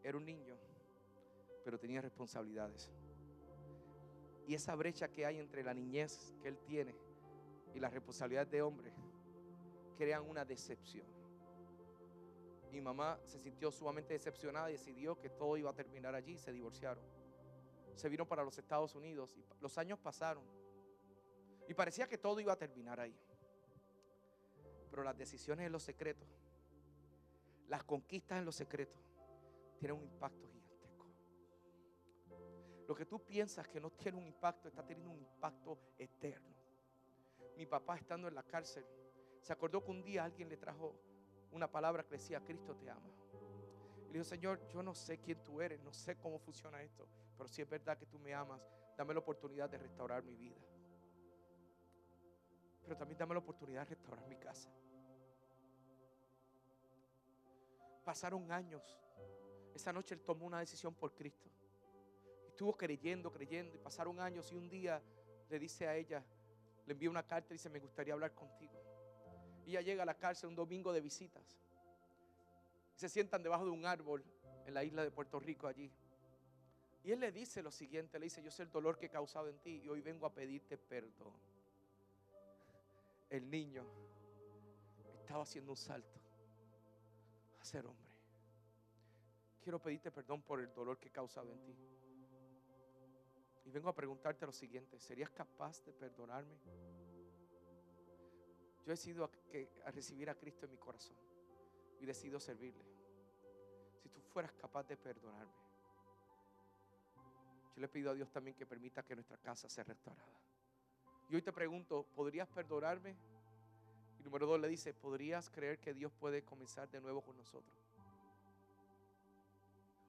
[0.03, 0.57] Era un niño,
[1.65, 2.91] pero tenía responsabilidades.
[4.47, 6.95] Y esa brecha que hay entre la niñez que él tiene
[7.75, 8.93] y la responsabilidad de hombre
[9.97, 11.07] crean una decepción.
[12.73, 16.53] Mi mamá se sintió sumamente decepcionada y decidió que todo iba a terminar allí se
[16.53, 17.05] divorciaron.
[17.95, 20.43] Se vino para los Estados Unidos y los años pasaron.
[21.69, 23.15] Y parecía que todo iba a terminar ahí.
[24.91, 26.29] Pero las decisiones en los secretos,
[27.69, 28.99] las conquistas en los secretos,
[29.83, 31.07] tienen un impacto gigantesco.
[32.87, 36.55] Lo que tú piensas que no tiene un impacto está teniendo un impacto eterno.
[37.57, 38.87] Mi papá estando en la cárcel,
[39.41, 40.95] se acordó que un día alguien le trajo
[41.51, 43.11] una palabra que decía, Cristo te ama.
[44.03, 47.09] Y le dijo, Señor, yo no sé quién tú eres, no sé cómo funciona esto,
[47.37, 48.63] pero si es verdad que tú me amas,
[48.97, 50.61] dame la oportunidad de restaurar mi vida.
[52.85, 54.71] Pero también dame la oportunidad de restaurar mi casa.
[58.05, 59.03] Pasaron años.
[59.75, 61.51] Esa noche él tomó una decisión por Cristo.
[62.47, 65.03] Estuvo creyendo, creyendo, y pasaron años y un día
[65.49, 66.23] le dice a ella,
[66.87, 68.79] le envía una carta y dice, me gustaría hablar contigo.
[69.65, 71.59] Y ella llega a la cárcel un domingo de visitas.
[72.95, 74.25] Se sientan debajo de un árbol
[74.67, 75.91] en la isla de Puerto Rico allí.
[77.05, 79.49] Y él le dice lo siguiente, le dice, yo sé el dolor que he causado
[79.49, 81.33] en ti y hoy vengo a pedirte perdón.
[83.29, 83.85] El niño
[85.21, 86.21] estaba haciendo un salto
[87.61, 88.12] a ser hombre.
[89.63, 91.77] Quiero pedirte perdón por el dolor que he causado en ti.
[93.65, 96.57] Y vengo a preguntarte lo siguiente, ¿serías capaz de perdonarme?
[98.85, 101.17] Yo he decidido a, que- a recibir a Cristo en mi corazón
[102.01, 102.85] y decido servirle.
[104.03, 105.53] Si tú fueras capaz de perdonarme,
[107.77, 110.37] yo le pido a Dios también que permita que nuestra casa sea restaurada.
[111.29, 113.17] Y hoy te pregunto, ¿podrías perdonarme?
[114.19, 117.82] Y número dos le dice, ¿podrías creer que Dios puede comenzar de nuevo con nosotros?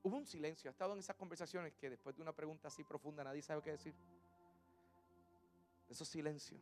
[0.04, 3.24] Hubo un silencio, ha estado en esas conversaciones que después de una pregunta así profunda
[3.24, 3.96] nadie sabe qué decir.
[5.88, 6.62] Esos silencios.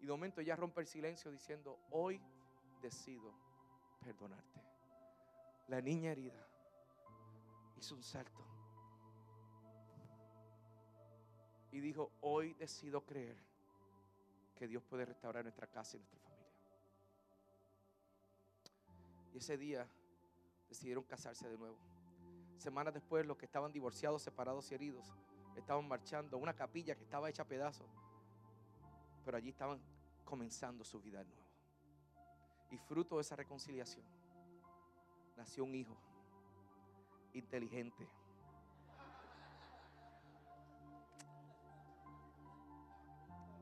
[0.00, 2.20] Y de momento ella rompe el silencio diciendo, hoy
[2.82, 3.32] decido
[4.00, 4.60] perdonarte.
[5.68, 6.44] La niña herida
[7.76, 8.44] hizo un salto.
[11.70, 13.36] Y dijo, hoy decido creer
[14.56, 16.34] que Dios puede restaurar nuestra casa y nuestra familia.
[19.32, 19.88] Y ese día
[20.68, 21.93] decidieron casarse de nuevo.
[22.56, 25.12] Semanas después, los que estaban divorciados, separados y heridos,
[25.56, 27.88] estaban marchando a una capilla que estaba hecha pedazos.
[29.24, 29.80] Pero allí estaban
[30.24, 31.44] comenzando su vida de nuevo.
[32.70, 34.04] Y fruto de esa reconciliación,
[35.36, 35.96] nació un hijo
[37.32, 38.08] inteligente.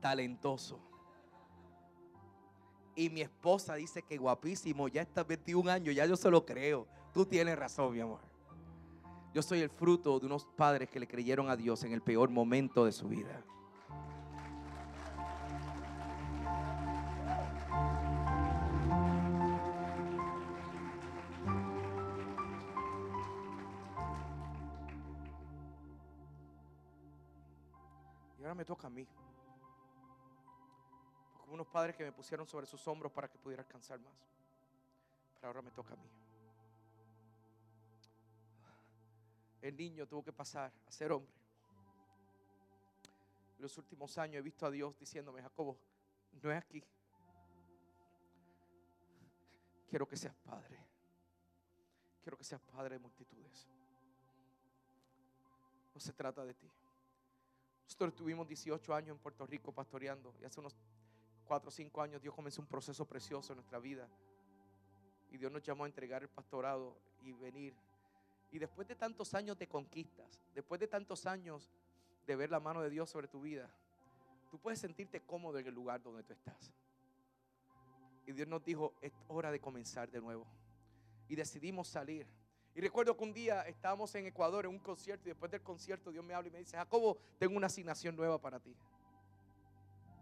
[0.01, 0.79] Talentoso.
[2.95, 6.87] Y mi esposa dice que guapísimo, ya está 21 años, ya yo se lo creo.
[7.13, 8.32] Tú tienes razón, mi amor.
[9.33, 12.29] Yo soy el fruto de unos padres que le creyeron a Dios en el peor
[12.29, 13.43] momento de su vida.
[28.39, 29.07] Y ahora me toca a mí.
[31.47, 34.13] Hubo unos padres que me pusieron sobre sus hombros para que pudiera alcanzar más.
[35.33, 36.22] Pero ahora me toca a mí.
[39.63, 41.31] El niño tuvo que pasar a ser hombre.
[43.55, 45.79] En los últimos años he visto a Dios diciéndome, Jacobo,
[46.41, 46.83] no es aquí.
[49.87, 50.77] Quiero que seas padre.
[52.21, 53.69] Quiero que seas padre de multitudes.
[55.93, 56.69] No se trata de ti.
[57.85, 60.75] Nosotros tuvimos 18 años en Puerto Rico pastoreando y hace unos
[61.45, 64.09] 4 o 5 años Dios comenzó un proceso precioso en nuestra vida.
[65.31, 67.73] Y Dios nos llamó a entregar el pastorado y venir.
[68.53, 71.71] Y después de tantos años de conquistas, después de tantos años
[72.27, 73.67] de ver la mano de Dios sobre tu vida,
[74.51, 76.71] tú puedes sentirte cómodo en el lugar donde tú estás.
[78.27, 80.45] Y Dios nos dijo, es hora de comenzar de nuevo.
[81.27, 82.27] Y decidimos salir.
[82.75, 86.11] Y recuerdo que un día estábamos en Ecuador en un concierto y después del concierto
[86.11, 88.75] Dios me habla y me dice, Jacobo, tengo una asignación nueva para ti.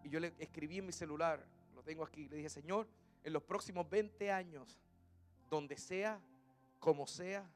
[0.04, 2.88] Y yo le escribí en mi celular, lo tengo aquí, le dije, Señor,
[3.24, 4.80] en los próximos 20 años,
[5.50, 6.18] donde sea,
[6.80, 7.46] como sea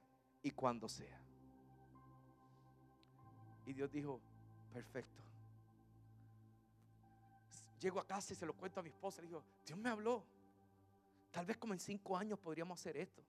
[0.43, 1.21] y cuando sea.
[3.67, 4.21] Y Dios dijo,
[4.73, 5.23] perfecto.
[7.81, 9.21] Llego a casa y se lo cuento a mi esposa.
[9.21, 10.25] Le digo, Dios me habló.
[11.31, 13.23] Tal vez como en cinco años podríamos hacer esto.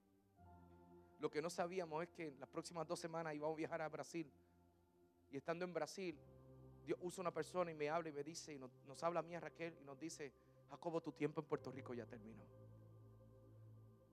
[1.19, 3.89] Lo que no sabíamos es que en las próximas dos semanas íbamos a viajar a
[3.89, 4.31] Brasil.
[5.31, 6.17] Y estando en Brasil,
[6.85, 9.23] Dios usa una persona y me habla y me dice, y nos, nos habla a
[9.23, 10.31] mí a Raquel y nos dice,
[10.69, 12.43] Jacobo, tu tiempo en Puerto Rico ya terminó.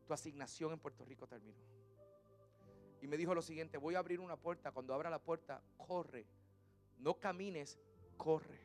[0.07, 1.59] Tu asignación en Puerto Rico terminó.
[3.05, 4.73] Y me dijo lo siguiente, voy a abrir una puerta.
[4.73, 6.27] Cuando abra la puerta, corre.
[6.97, 7.79] No camines,
[8.17, 8.59] corre.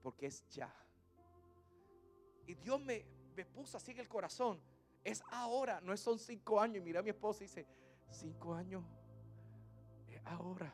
[0.00, 0.72] Porque es ya.
[2.46, 4.60] Y Dios me, me puso así en el corazón.
[5.02, 6.76] Es ahora, no son cinco años.
[6.76, 7.66] Y mira a mi esposa y dice,
[8.12, 8.84] cinco años,
[10.06, 10.72] es ahora.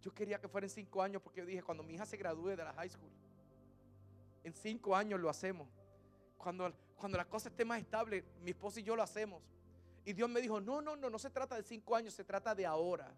[0.00, 2.64] Yo quería que fueran cinco años porque yo dije, cuando mi hija se gradúe de
[2.64, 3.12] la high school,
[4.42, 5.68] en cinco años lo hacemos.
[6.38, 9.42] Cuando, cuando la cosa esté más estable, mi esposa y yo lo hacemos.
[10.04, 12.54] Y Dios me dijo, no, no, no, no se trata de cinco años, se trata
[12.54, 13.12] de ahora.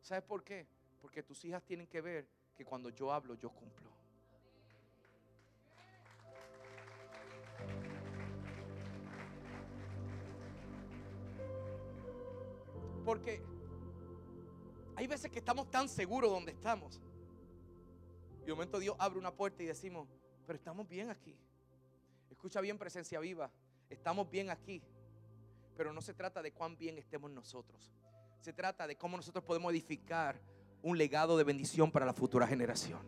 [0.00, 0.66] ¿Sabes por qué?
[1.00, 3.88] Porque tus hijas tienen que ver que cuando yo hablo, yo cumplo.
[13.04, 13.42] Porque
[14.96, 17.00] hay veces que estamos tan seguros donde estamos.
[18.42, 20.08] Y de momento Dios abre una puerta y decimos,
[20.46, 21.36] pero estamos bien aquí.
[22.30, 23.50] Escucha bien presencia viva.
[23.88, 24.82] Estamos bien aquí.
[25.78, 27.92] Pero no se trata de cuán bien estemos nosotros.
[28.40, 30.36] Se trata de cómo nosotros podemos edificar
[30.82, 32.98] un legado de bendición para la futura generación.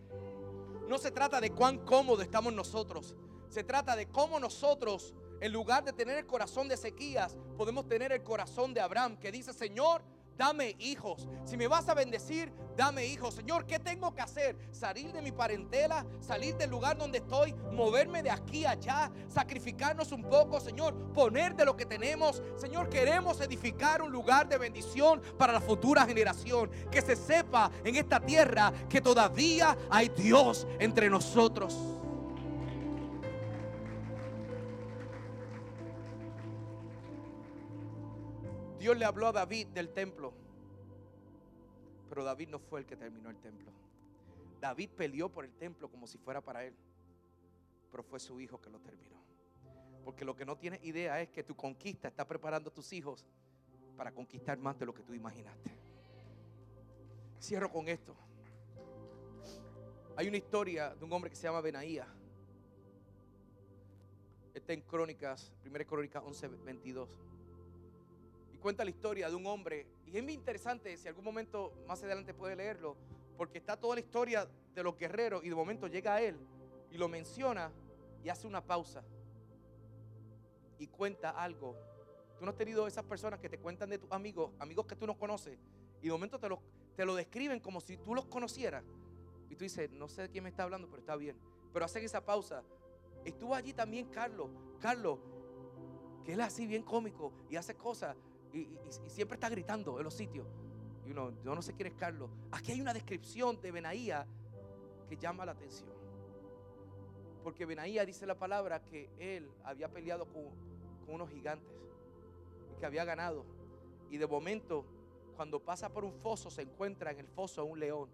[0.89, 3.17] No se trata de cuán cómodo estamos nosotros.
[3.49, 8.13] Se trata de cómo nosotros, en lugar de tener el corazón de Ezequías, podemos tener
[8.13, 10.05] el corazón de Abraham, que dice, Señor,
[10.41, 11.29] dame hijos.
[11.45, 13.35] Si me vas a bendecir, dame hijos.
[13.35, 14.57] Señor, ¿qué tengo que hacer?
[14.73, 20.13] Salir de mi parentela, salir del lugar donde estoy, moverme de aquí a allá, sacrificarnos
[20.13, 22.43] un poco, Señor, poner de lo que tenemos.
[22.57, 26.71] Señor, queremos edificar un lugar de bendición para la futura generación.
[26.91, 32.00] Que se sepa en esta tierra que todavía hay Dios entre nosotros.
[38.81, 40.33] Dios le habló a David del templo.
[42.09, 43.71] Pero David no fue el que terminó el templo.
[44.59, 46.75] David peleó por el templo como si fuera para él.
[47.91, 49.23] Pero fue su hijo que lo terminó.
[50.03, 53.27] Porque lo que no tienes idea es que tu conquista está preparando a tus hijos
[53.99, 55.71] para conquistar más de lo que tú imaginaste.
[57.39, 58.17] Cierro con esto.
[60.17, 62.07] Hay una historia de un hombre que se llama Benaía.
[64.55, 67.30] Está en Crónicas, 1 Crónicas 11, 22
[68.61, 69.87] cuenta la historia de un hombre.
[70.07, 72.97] Y es muy interesante, si algún momento más adelante puede leerlo,
[73.37, 76.39] porque está toda la historia de los guerreros y de momento llega a él
[76.91, 77.73] y lo menciona
[78.23, 79.03] y hace una pausa
[80.79, 81.77] y cuenta algo.
[82.39, 85.07] Tú no has tenido esas personas que te cuentan de tus amigos, amigos que tú
[85.07, 85.59] no conoces,
[86.01, 86.61] y de momento te lo,
[86.97, 88.85] te lo describen como si tú los conocieras.
[89.51, 91.37] Y tú dices, no sé de quién me está hablando, pero está bien.
[91.73, 92.63] Pero hacen esa pausa.
[93.25, 94.49] Estuvo allí también Carlos.
[94.81, 95.19] Carlos,
[96.25, 98.17] que él es así bien cómico y hace cosas
[98.53, 98.69] y,
[99.09, 100.47] siempre está gritando en los sitios.
[101.07, 102.31] Y uno, yo no sé quién es Carlos.
[102.51, 104.27] Aquí hay una descripción de Benaía
[105.09, 105.91] que llama la atención.
[107.43, 110.45] Porque Benaía dice la palabra que él había peleado con,
[111.07, 111.75] con unos gigantes
[112.73, 113.45] y que había ganado.
[114.11, 114.85] Y de momento,
[115.37, 118.09] cuando pasa por un foso, se encuentra en el foso un león.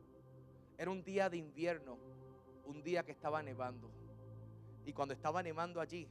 [0.79, 1.99] Era un día de invierno,
[2.67, 3.91] un día que estaba nevando.
[4.85, 6.09] Y cuando estaba nevando allí,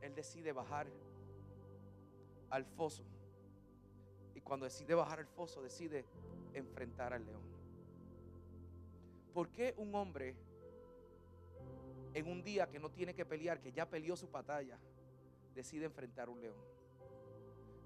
[0.00, 0.86] él decide bajar
[2.54, 3.02] al foso.
[4.32, 6.04] Y cuando decide bajar al foso, decide
[6.52, 7.42] enfrentar al león.
[9.32, 10.36] ¿Por qué un hombre
[12.12, 14.78] en un día que no tiene que pelear, que ya peleó su batalla,
[15.52, 16.56] decide enfrentar un león?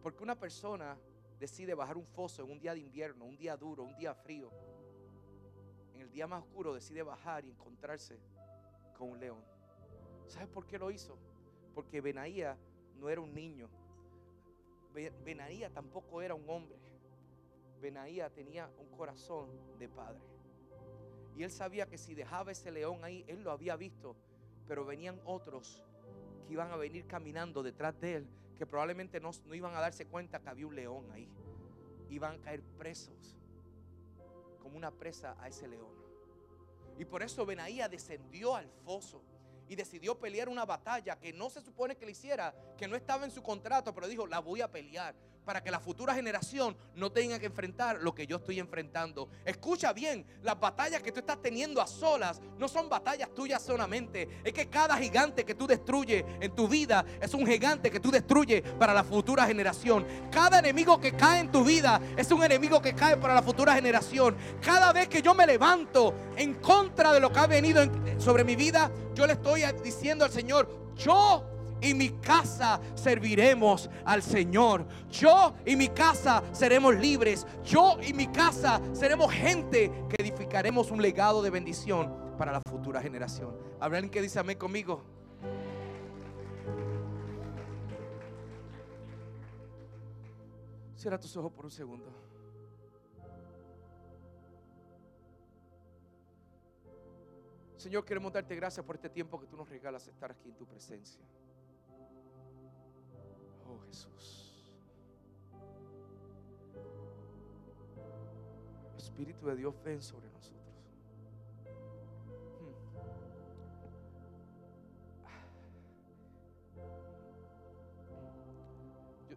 [0.03, 0.99] Porque una persona
[1.41, 4.51] decide bajar un foso en un día de invierno, un día duro, un día frío,
[5.95, 8.19] en el día más oscuro decide bajar y encontrarse
[8.99, 9.43] con un león.
[10.27, 11.17] ¿Sabes por qué lo hizo?
[11.75, 12.59] Porque Benaía
[12.99, 13.71] no era un niño.
[15.25, 16.79] Benaía tampoco era un hombre.
[17.81, 20.21] Benaía tenía un corazón de padre.
[21.37, 24.17] Y él sabía que si dejaba ese león ahí, él lo había visto,
[24.67, 25.85] pero venían otros
[26.47, 30.07] que iban a venir caminando detrás de él, que probablemente no, no iban a darse
[30.07, 31.29] cuenta que había un león ahí.
[32.11, 33.37] Iban a caer presos,
[34.61, 35.93] como una presa a ese león.
[36.99, 39.23] Y por eso Benaía descendió al foso
[39.69, 43.25] y decidió pelear una batalla que no se supone que le hiciera, que no estaba
[43.25, 45.15] en su contrato, pero dijo, la voy a pelear
[45.49, 49.31] para que la futura generación no tenga que enfrentar lo que yo estoy enfrentando.
[49.47, 54.29] Escucha bien, las batallas que tú estás teniendo a solas no son batallas tuyas solamente.
[54.45, 58.11] Es que cada gigante que tú destruyes en tu vida es un gigante que tú
[58.11, 60.07] destruyes para la futura generación.
[60.31, 63.75] Cada enemigo que cae en tu vida es un enemigo que cae para la futura
[63.75, 64.37] generación.
[64.61, 67.83] Cada vez que yo me levanto en contra de lo que ha venido
[68.19, 74.23] sobre mi vida, yo le estoy diciendo al Señor, yo y mi casa serviremos al
[74.23, 74.87] Señor.
[75.11, 77.47] Yo y mi casa seremos libres.
[77.65, 83.01] Yo y mi casa seremos gente que edificaremos un legado de bendición para la futura
[83.01, 83.57] generación.
[83.81, 85.03] ¿Habrá alguien que dice amén conmigo?
[90.97, 92.29] Cierra tus ojos por un segundo.
[97.77, 100.67] Señor, queremos darte gracias por este tiempo que tú nos regalas estar aquí en tu
[100.67, 101.23] presencia.
[103.69, 104.65] Oh Jesús.
[108.97, 110.63] Espíritu de Dios ven sobre nosotros.
[112.61, 112.75] Hmm.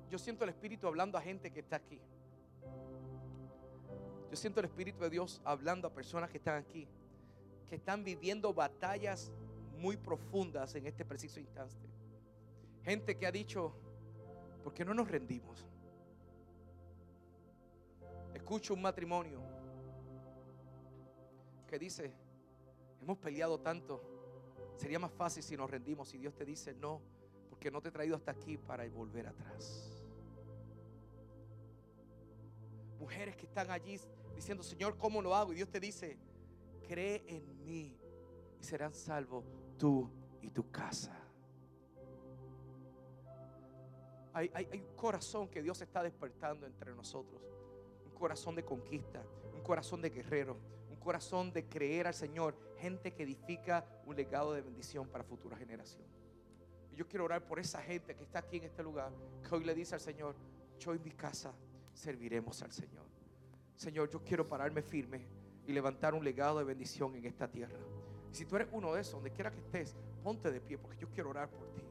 [0.10, 2.00] Yo, siento el Espíritu hablando a gente que está aquí.
[4.30, 6.88] Yo siento el Espíritu de Dios hablando a personas que están aquí,
[7.68, 9.32] que están viviendo batallas
[9.78, 11.76] muy profundas en este preciso instante.
[12.84, 13.74] Gente que ha dicho,
[14.64, 15.66] ¿Por qué no nos rendimos?
[18.34, 19.40] Escucho un matrimonio
[21.68, 22.12] que dice,
[23.02, 24.02] hemos peleado tanto,
[24.78, 27.02] sería más fácil si nos rendimos y Dios te dice, no,
[27.50, 30.04] porque no te he traído hasta aquí para volver atrás.
[33.00, 34.00] Mujeres que están allí
[34.36, 35.54] diciendo, Señor, ¿cómo lo hago?
[35.54, 36.18] Y Dios te dice,
[36.88, 37.98] cree en mí
[38.60, 39.46] y serán salvos
[39.78, 40.10] tú
[40.42, 41.21] y tu casa.
[44.34, 47.42] Hay, un corazón que Dios está despertando entre nosotros.
[48.06, 49.22] Un corazón de conquista,
[49.54, 50.58] un corazón de guerrero,
[50.90, 52.56] un corazón de creer al Señor.
[52.80, 56.04] Gente que edifica un legado de bendición para futura generación.
[56.92, 59.12] Y yo quiero orar por esa gente que está aquí en este lugar,
[59.48, 60.36] que hoy le dice al Señor,
[60.80, 61.54] yo en mi casa
[61.94, 63.06] serviremos al Señor.
[63.76, 65.26] Señor, yo quiero pararme firme
[65.68, 67.78] y levantar un legado de bendición en esta tierra.
[68.32, 71.10] Si tú eres uno de esos, donde quiera que estés, ponte de pie porque yo
[71.10, 71.82] quiero orar por ti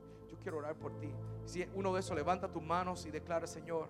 [0.40, 1.10] quiero orar por ti.
[1.44, 3.88] Si uno de esos, levanta tus manos y declara, Señor,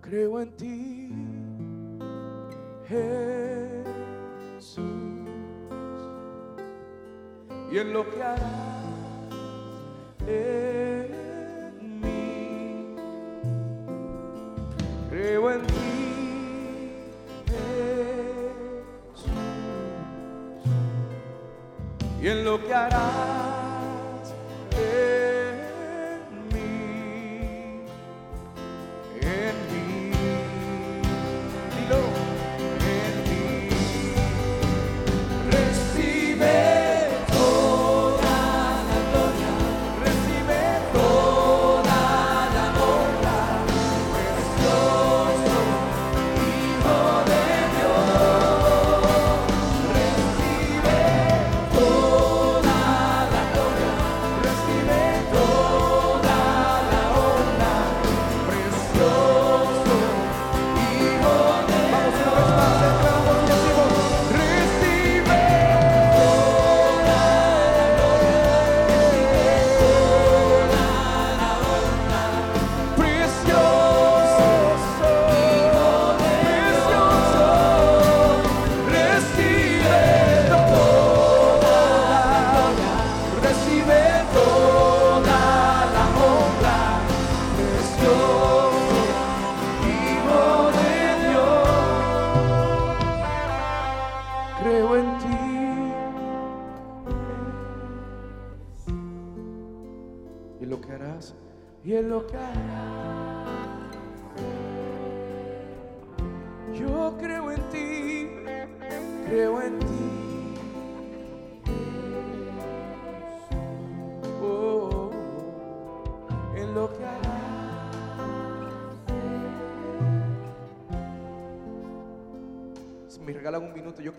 [0.00, 1.12] creo en ti,
[4.56, 4.84] Jesús,
[7.70, 8.88] y en lo que harás
[10.26, 12.96] en mí.
[15.10, 16.92] Creo en ti,
[19.14, 19.32] Jesús,
[22.20, 23.37] y en lo que harás.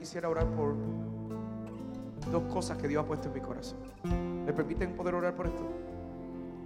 [0.10, 0.74] Quisiera orar por
[2.32, 3.78] dos cosas que Dios ha puesto en mi corazón.
[4.44, 5.62] ¿Me permiten poder orar por esto?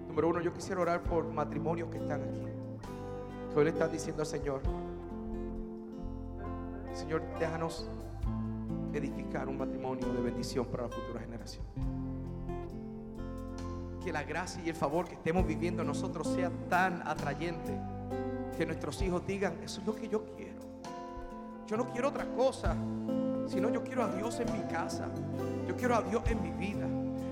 [0.07, 2.41] Número uno, yo quisiera orar por matrimonios que están aquí.
[3.51, 4.61] Que hoy le están diciendo al Señor,
[6.93, 7.89] Señor, déjanos
[8.93, 11.65] edificar un matrimonio de bendición para la futura generación.
[14.01, 17.77] Que la gracia y el favor que estemos viviendo nosotros sea tan atrayente
[18.57, 20.63] que nuestros hijos digan, eso es lo que yo quiero.
[21.67, 22.75] Yo no quiero otra cosa,
[23.47, 25.07] sino yo quiero a Dios en mi casa.
[25.67, 26.87] Yo quiero a Dios en mi vida.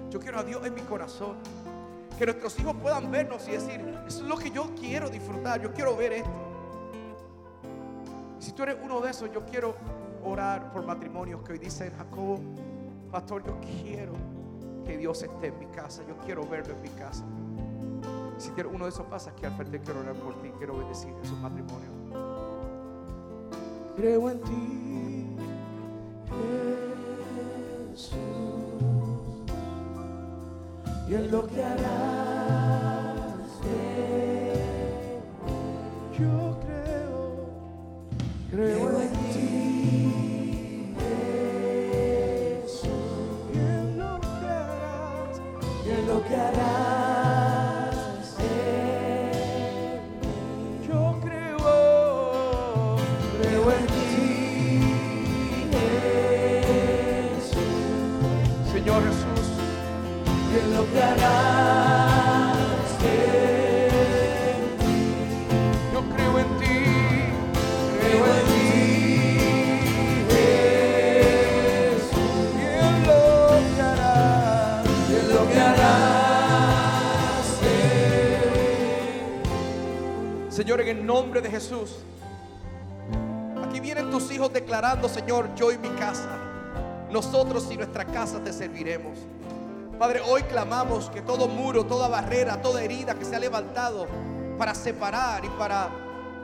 [0.10, 1.38] Yo quiero a Dios en mi corazón.
[2.18, 5.62] Que nuestros hijos puedan vernos y decir, eso es lo que yo quiero disfrutar.
[5.62, 6.30] Yo quiero ver esto.
[8.40, 9.76] Si tú eres uno de esos, yo quiero
[10.24, 12.40] orar por matrimonios que hoy dicen, Jacobo,
[13.12, 14.14] pastor, yo quiero
[14.86, 16.04] que Dios esté en mi casa.
[16.08, 17.24] Yo quiero verlo en mi casa.
[18.38, 20.52] Si uno de esos pasa aquí al frente, quiero orar por ti.
[20.58, 21.94] Quiero bendecir esos matrimonios.
[23.96, 25.11] Creo en ti,
[31.12, 32.21] y en lo que harás.
[80.62, 81.90] Señor, en el nombre de Jesús.
[83.66, 86.38] Aquí vienen tus hijos declarando, Señor, yo y mi casa.
[87.10, 89.18] Nosotros y nuestra casa te serviremos.
[89.98, 94.06] Padre, hoy clamamos que todo muro, toda barrera, toda herida que se ha levantado
[94.60, 95.90] para separar y para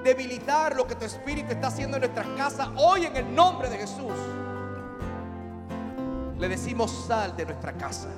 [0.03, 3.77] debilitar lo que tu Espíritu está haciendo en nuestras casas, hoy en el nombre de
[3.77, 4.17] Jesús,
[6.39, 8.09] le decimos sal de nuestra casa.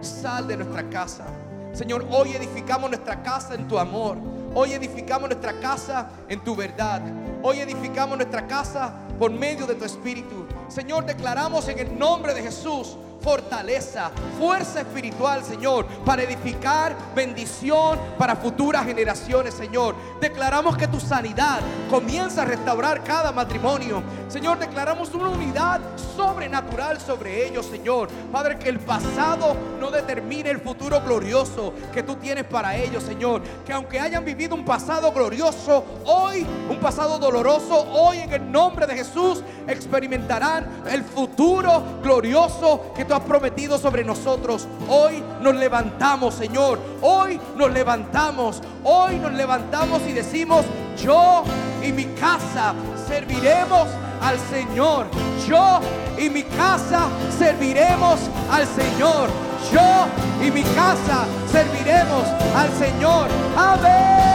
[0.00, 1.24] Sal de nuestra casa.
[1.72, 4.33] Señor, hoy edificamos nuestra casa en tu amor.
[4.56, 7.02] Hoy edificamos nuestra casa en tu verdad.
[7.42, 10.46] Hoy edificamos nuestra casa por medio de tu Espíritu.
[10.68, 18.36] Señor, declaramos en el nombre de Jesús fortaleza, fuerza espiritual, Señor, para edificar bendición para
[18.36, 19.96] futuras generaciones, Señor.
[20.20, 24.02] Declaramos que tu sanidad comienza a restaurar cada matrimonio.
[24.28, 25.80] Señor, declaramos una unidad
[26.16, 28.08] sobrenatural sobre ellos, Señor.
[28.30, 33.42] Padre, que el pasado no determine el futuro glorioso que tú tienes para ellos, Señor.
[33.64, 38.86] Que aunque hayan vivido un pasado glorioso, hoy, un pasado doloroso, hoy en el nombre
[38.86, 44.66] de Jesús experimentarán el futuro glorioso que tú has prometido sobre nosotros.
[44.88, 46.78] Hoy nos levantamos, Señor.
[47.00, 48.60] Hoy nos levantamos.
[48.82, 50.64] Hoy nos levantamos y decimos,
[51.02, 51.44] yo
[51.82, 52.74] y mi casa
[53.06, 53.88] serviremos
[54.20, 55.06] al Señor.
[55.46, 55.80] Yo
[56.18, 57.08] y mi casa
[57.38, 58.18] serviremos
[58.50, 59.28] al Señor.
[59.72, 60.06] Yo
[60.46, 62.24] y mi casa serviremos
[62.56, 63.28] al Señor.
[63.56, 64.34] Amén.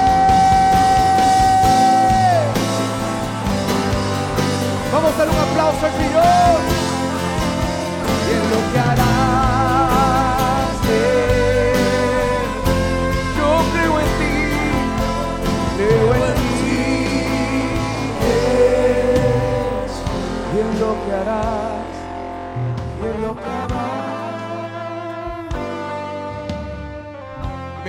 [4.91, 6.78] Vamos a dar un aplauso al Señor.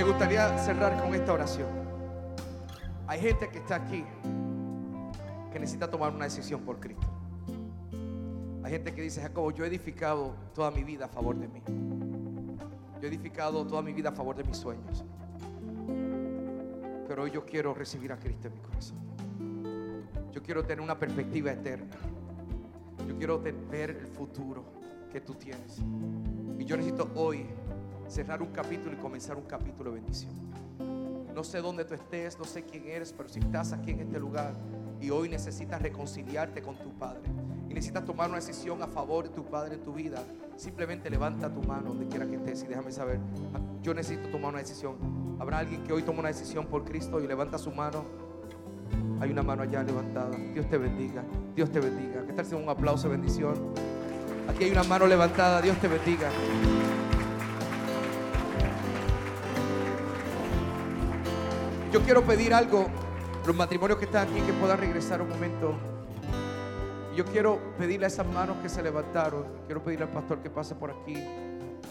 [0.01, 1.67] Me gustaría cerrar con esta oración.
[3.05, 4.03] Hay gente que está aquí
[5.51, 7.07] que necesita tomar una decisión por Cristo.
[8.63, 11.61] Hay gente que dice, Jacobo, yo he edificado toda mi vida a favor de mí.
[13.01, 15.03] Yo he edificado toda mi vida a favor de mis sueños.
[17.07, 18.97] Pero hoy yo quiero recibir a Cristo en mi corazón.
[20.31, 21.95] Yo quiero tener una perspectiva eterna.
[23.07, 24.63] Yo quiero ver el futuro
[25.11, 25.79] que tú tienes.
[26.59, 27.47] Y yo necesito hoy
[28.07, 30.33] cerrar un capítulo y comenzar un capítulo de bendición.
[31.33, 34.19] No sé dónde tú estés, no sé quién eres, pero si estás aquí en este
[34.19, 34.53] lugar
[34.99, 37.23] y hoy necesitas reconciliarte con tu Padre
[37.71, 40.21] y necesitas tomar una decisión a favor de tu Padre en tu vida,
[40.57, 43.17] simplemente levanta tu mano donde quiera que estés y déjame saber,
[43.81, 45.37] yo necesito tomar una decisión.
[45.39, 48.03] ¿Habrá alguien que hoy toma una decisión por Cristo y levanta su mano?
[49.21, 50.35] Hay una mano allá levantada.
[50.53, 51.23] Dios te bendiga.
[51.55, 52.25] Dios te bendiga.
[52.25, 53.73] ¿Qué tal un aplauso bendición?
[54.49, 55.61] Aquí hay una mano levantada.
[55.61, 56.29] Dios te bendiga.
[61.93, 62.87] Yo quiero pedir algo,
[63.47, 65.90] los matrimonios que están aquí, que puedan regresar un momento.
[67.15, 70.75] Yo quiero pedirle a esas manos que se levantaron, quiero pedirle al pastor que pase
[70.75, 71.15] por aquí.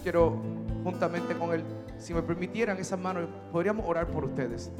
[0.02, 0.40] Quiero,
[0.82, 1.62] juntamente con él,
[1.98, 4.72] si me permitieran esas manos, podríamos orar por ustedes.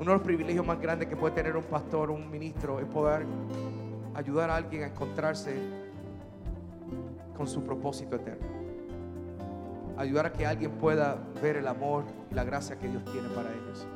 [0.00, 3.26] Uno de los privilegios más grandes que puede tener un pastor, un ministro, es poder
[4.14, 5.54] ayudar a alguien a encontrarse
[7.36, 8.46] con su propósito eterno.
[9.98, 13.50] Ayudar a que alguien pueda ver el amor y la gracia que Dios tiene para
[13.50, 13.86] ellos.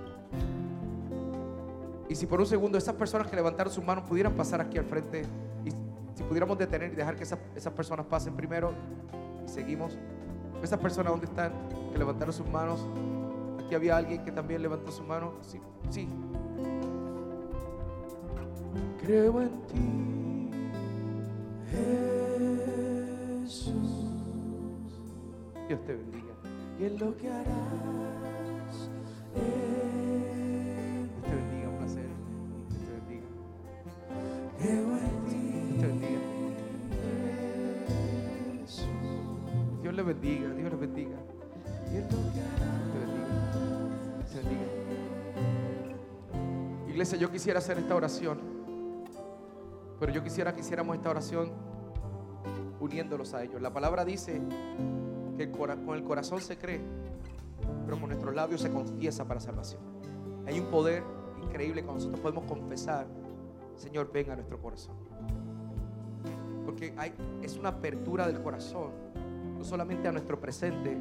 [2.08, 4.84] Y si por un segundo esas personas que levantaron sus manos pudieran pasar aquí al
[4.84, 5.24] frente,
[6.16, 8.72] si pudiéramos detener y dejar que esas, esas personas pasen primero,
[9.44, 9.98] y seguimos.
[10.62, 11.52] Esas personas, ¿dónde están?
[11.92, 12.80] Que levantaron sus manos.
[13.62, 15.34] Aquí había alguien que también levantó su mano.
[15.42, 15.60] Sí,
[15.90, 16.08] sí.
[19.02, 20.50] Creo en ti,
[23.42, 24.06] Jesús.
[25.68, 26.32] Dios te bendiga.
[26.80, 27.46] Y en lo que harás.
[29.34, 32.08] Dios te bendiga, un placer.
[32.70, 33.26] Dios te bendiga.
[34.58, 35.45] Creo en ti.
[39.96, 41.16] Dios le bendiga, Dios le bendiga.
[41.90, 42.44] Dios te bendiga.
[44.30, 44.66] Te bendiga.
[46.86, 48.38] Iglesia, yo quisiera hacer esta oración.
[49.98, 51.50] Pero yo quisiera que hiciéramos esta oración
[52.78, 53.62] uniéndolos a ellos.
[53.62, 54.38] La palabra dice
[55.38, 56.82] que con el corazón se cree,
[57.86, 59.80] pero con nuestros labios se confiesa para salvación.
[60.46, 61.02] Hay un poder
[61.42, 63.06] increíble cuando nosotros podemos confesar,
[63.76, 64.94] Señor, ven a nuestro corazón.
[66.66, 68.90] Porque hay, es una apertura del corazón,
[69.66, 70.96] solamente a nuestro presente,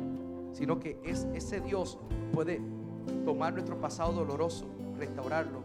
[0.53, 1.97] sino que es, ese Dios
[2.34, 2.61] puede
[3.24, 4.66] tomar nuestro pasado doloroso,
[4.97, 5.61] restaurarlo,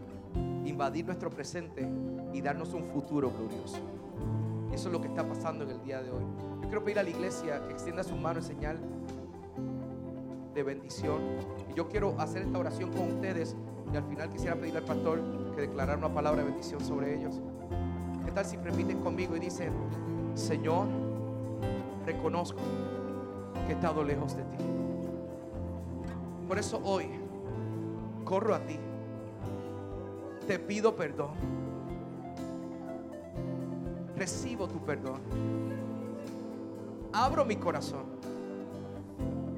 [0.65, 1.87] invadir nuestro presente
[2.33, 3.79] y darnos un futuro glorioso.
[4.71, 6.23] Eso es lo que está pasando en el día de hoy.
[6.61, 8.79] Yo quiero pedir a la iglesia que extienda su mano en señal
[10.53, 11.19] de bendición.
[11.69, 13.55] Y yo quiero hacer esta oración con ustedes
[13.91, 15.19] y al final quisiera pedirle al pastor
[15.55, 17.41] que declarara una palabra de bendición sobre ellos.
[18.25, 19.73] ¿Qué tal si repiten conmigo y dicen,
[20.35, 20.87] Señor,
[22.05, 22.59] reconozco
[23.53, 24.57] que he estado lejos de ti.
[26.47, 27.07] Por eso hoy
[28.25, 28.77] corro a ti.
[30.47, 31.31] Te pido perdón.
[34.15, 35.21] Recibo tu perdón.
[37.13, 38.05] Abro mi corazón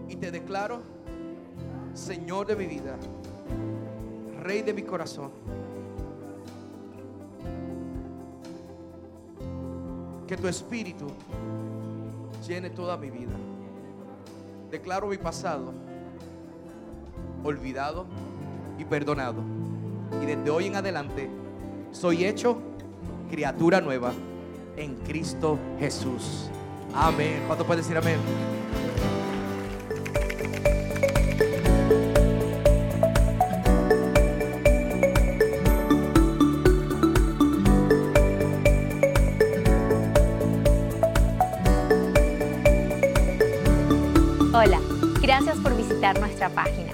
[0.07, 0.81] y te declaro
[1.93, 2.97] Señor de mi vida,
[4.41, 5.31] Rey de mi corazón.
[10.27, 11.07] Que tu espíritu
[12.45, 13.31] llene toda mi vida.
[14.73, 15.71] Declaro mi pasado
[17.43, 18.07] olvidado
[18.79, 19.43] y perdonado.
[20.19, 21.29] Y desde hoy en adelante
[21.91, 22.57] soy hecho
[23.29, 24.13] criatura nueva
[24.75, 26.49] en Cristo Jesús.
[26.91, 27.43] Amén.
[27.45, 28.17] ¿Cuánto puede decir amén?
[46.11, 46.91] Nuestra página.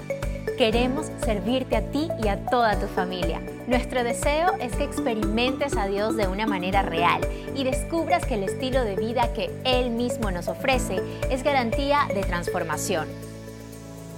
[0.56, 3.40] Queremos servirte a ti y a toda tu familia.
[3.66, 7.20] Nuestro deseo es que experimentes a Dios de una manera real
[7.56, 12.20] y descubras que el estilo de vida que Él mismo nos ofrece es garantía de
[12.20, 13.08] transformación.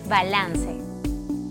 [0.09, 0.76] Balance,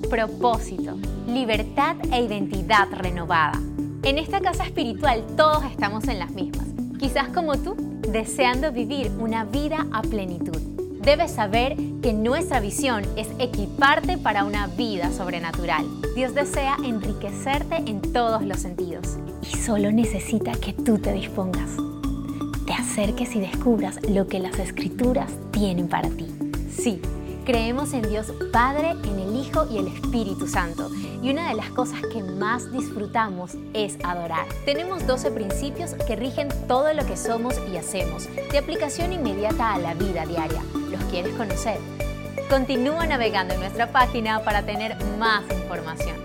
[0.10, 3.60] propósito, libertad e identidad renovada.
[4.04, 6.68] En esta casa espiritual todos estamos en las mismas.
[7.00, 7.76] Quizás como tú,
[8.08, 10.71] deseando vivir una vida a plenitud.
[11.04, 15.84] Debes saber que nuestra visión es equiparte para una vida sobrenatural.
[16.16, 21.72] Dios desea enriquecerte en todos los sentidos y solo necesita que tú te dispongas.
[22.68, 26.28] Te acerques y descubras lo que las escrituras tienen para ti.
[26.72, 27.02] Sí,
[27.46, 30.92] creemos en Dios Padre, en el Hijo y el Espíritu Santo.
[31.24, 34.46] Y una de las cosas que más disfrutamos es adorar.
[34.66, 39.80] Tenemos 12 principios que rigen todo lo que somos y hacemos, de aplicación inmediata a
[39.80, 40.62] la vida diaria.
[40.92, 41.78] ¿Los quieres conocer?
[42.50, 46.21] Continúa navegando en nuestra página para tener más información.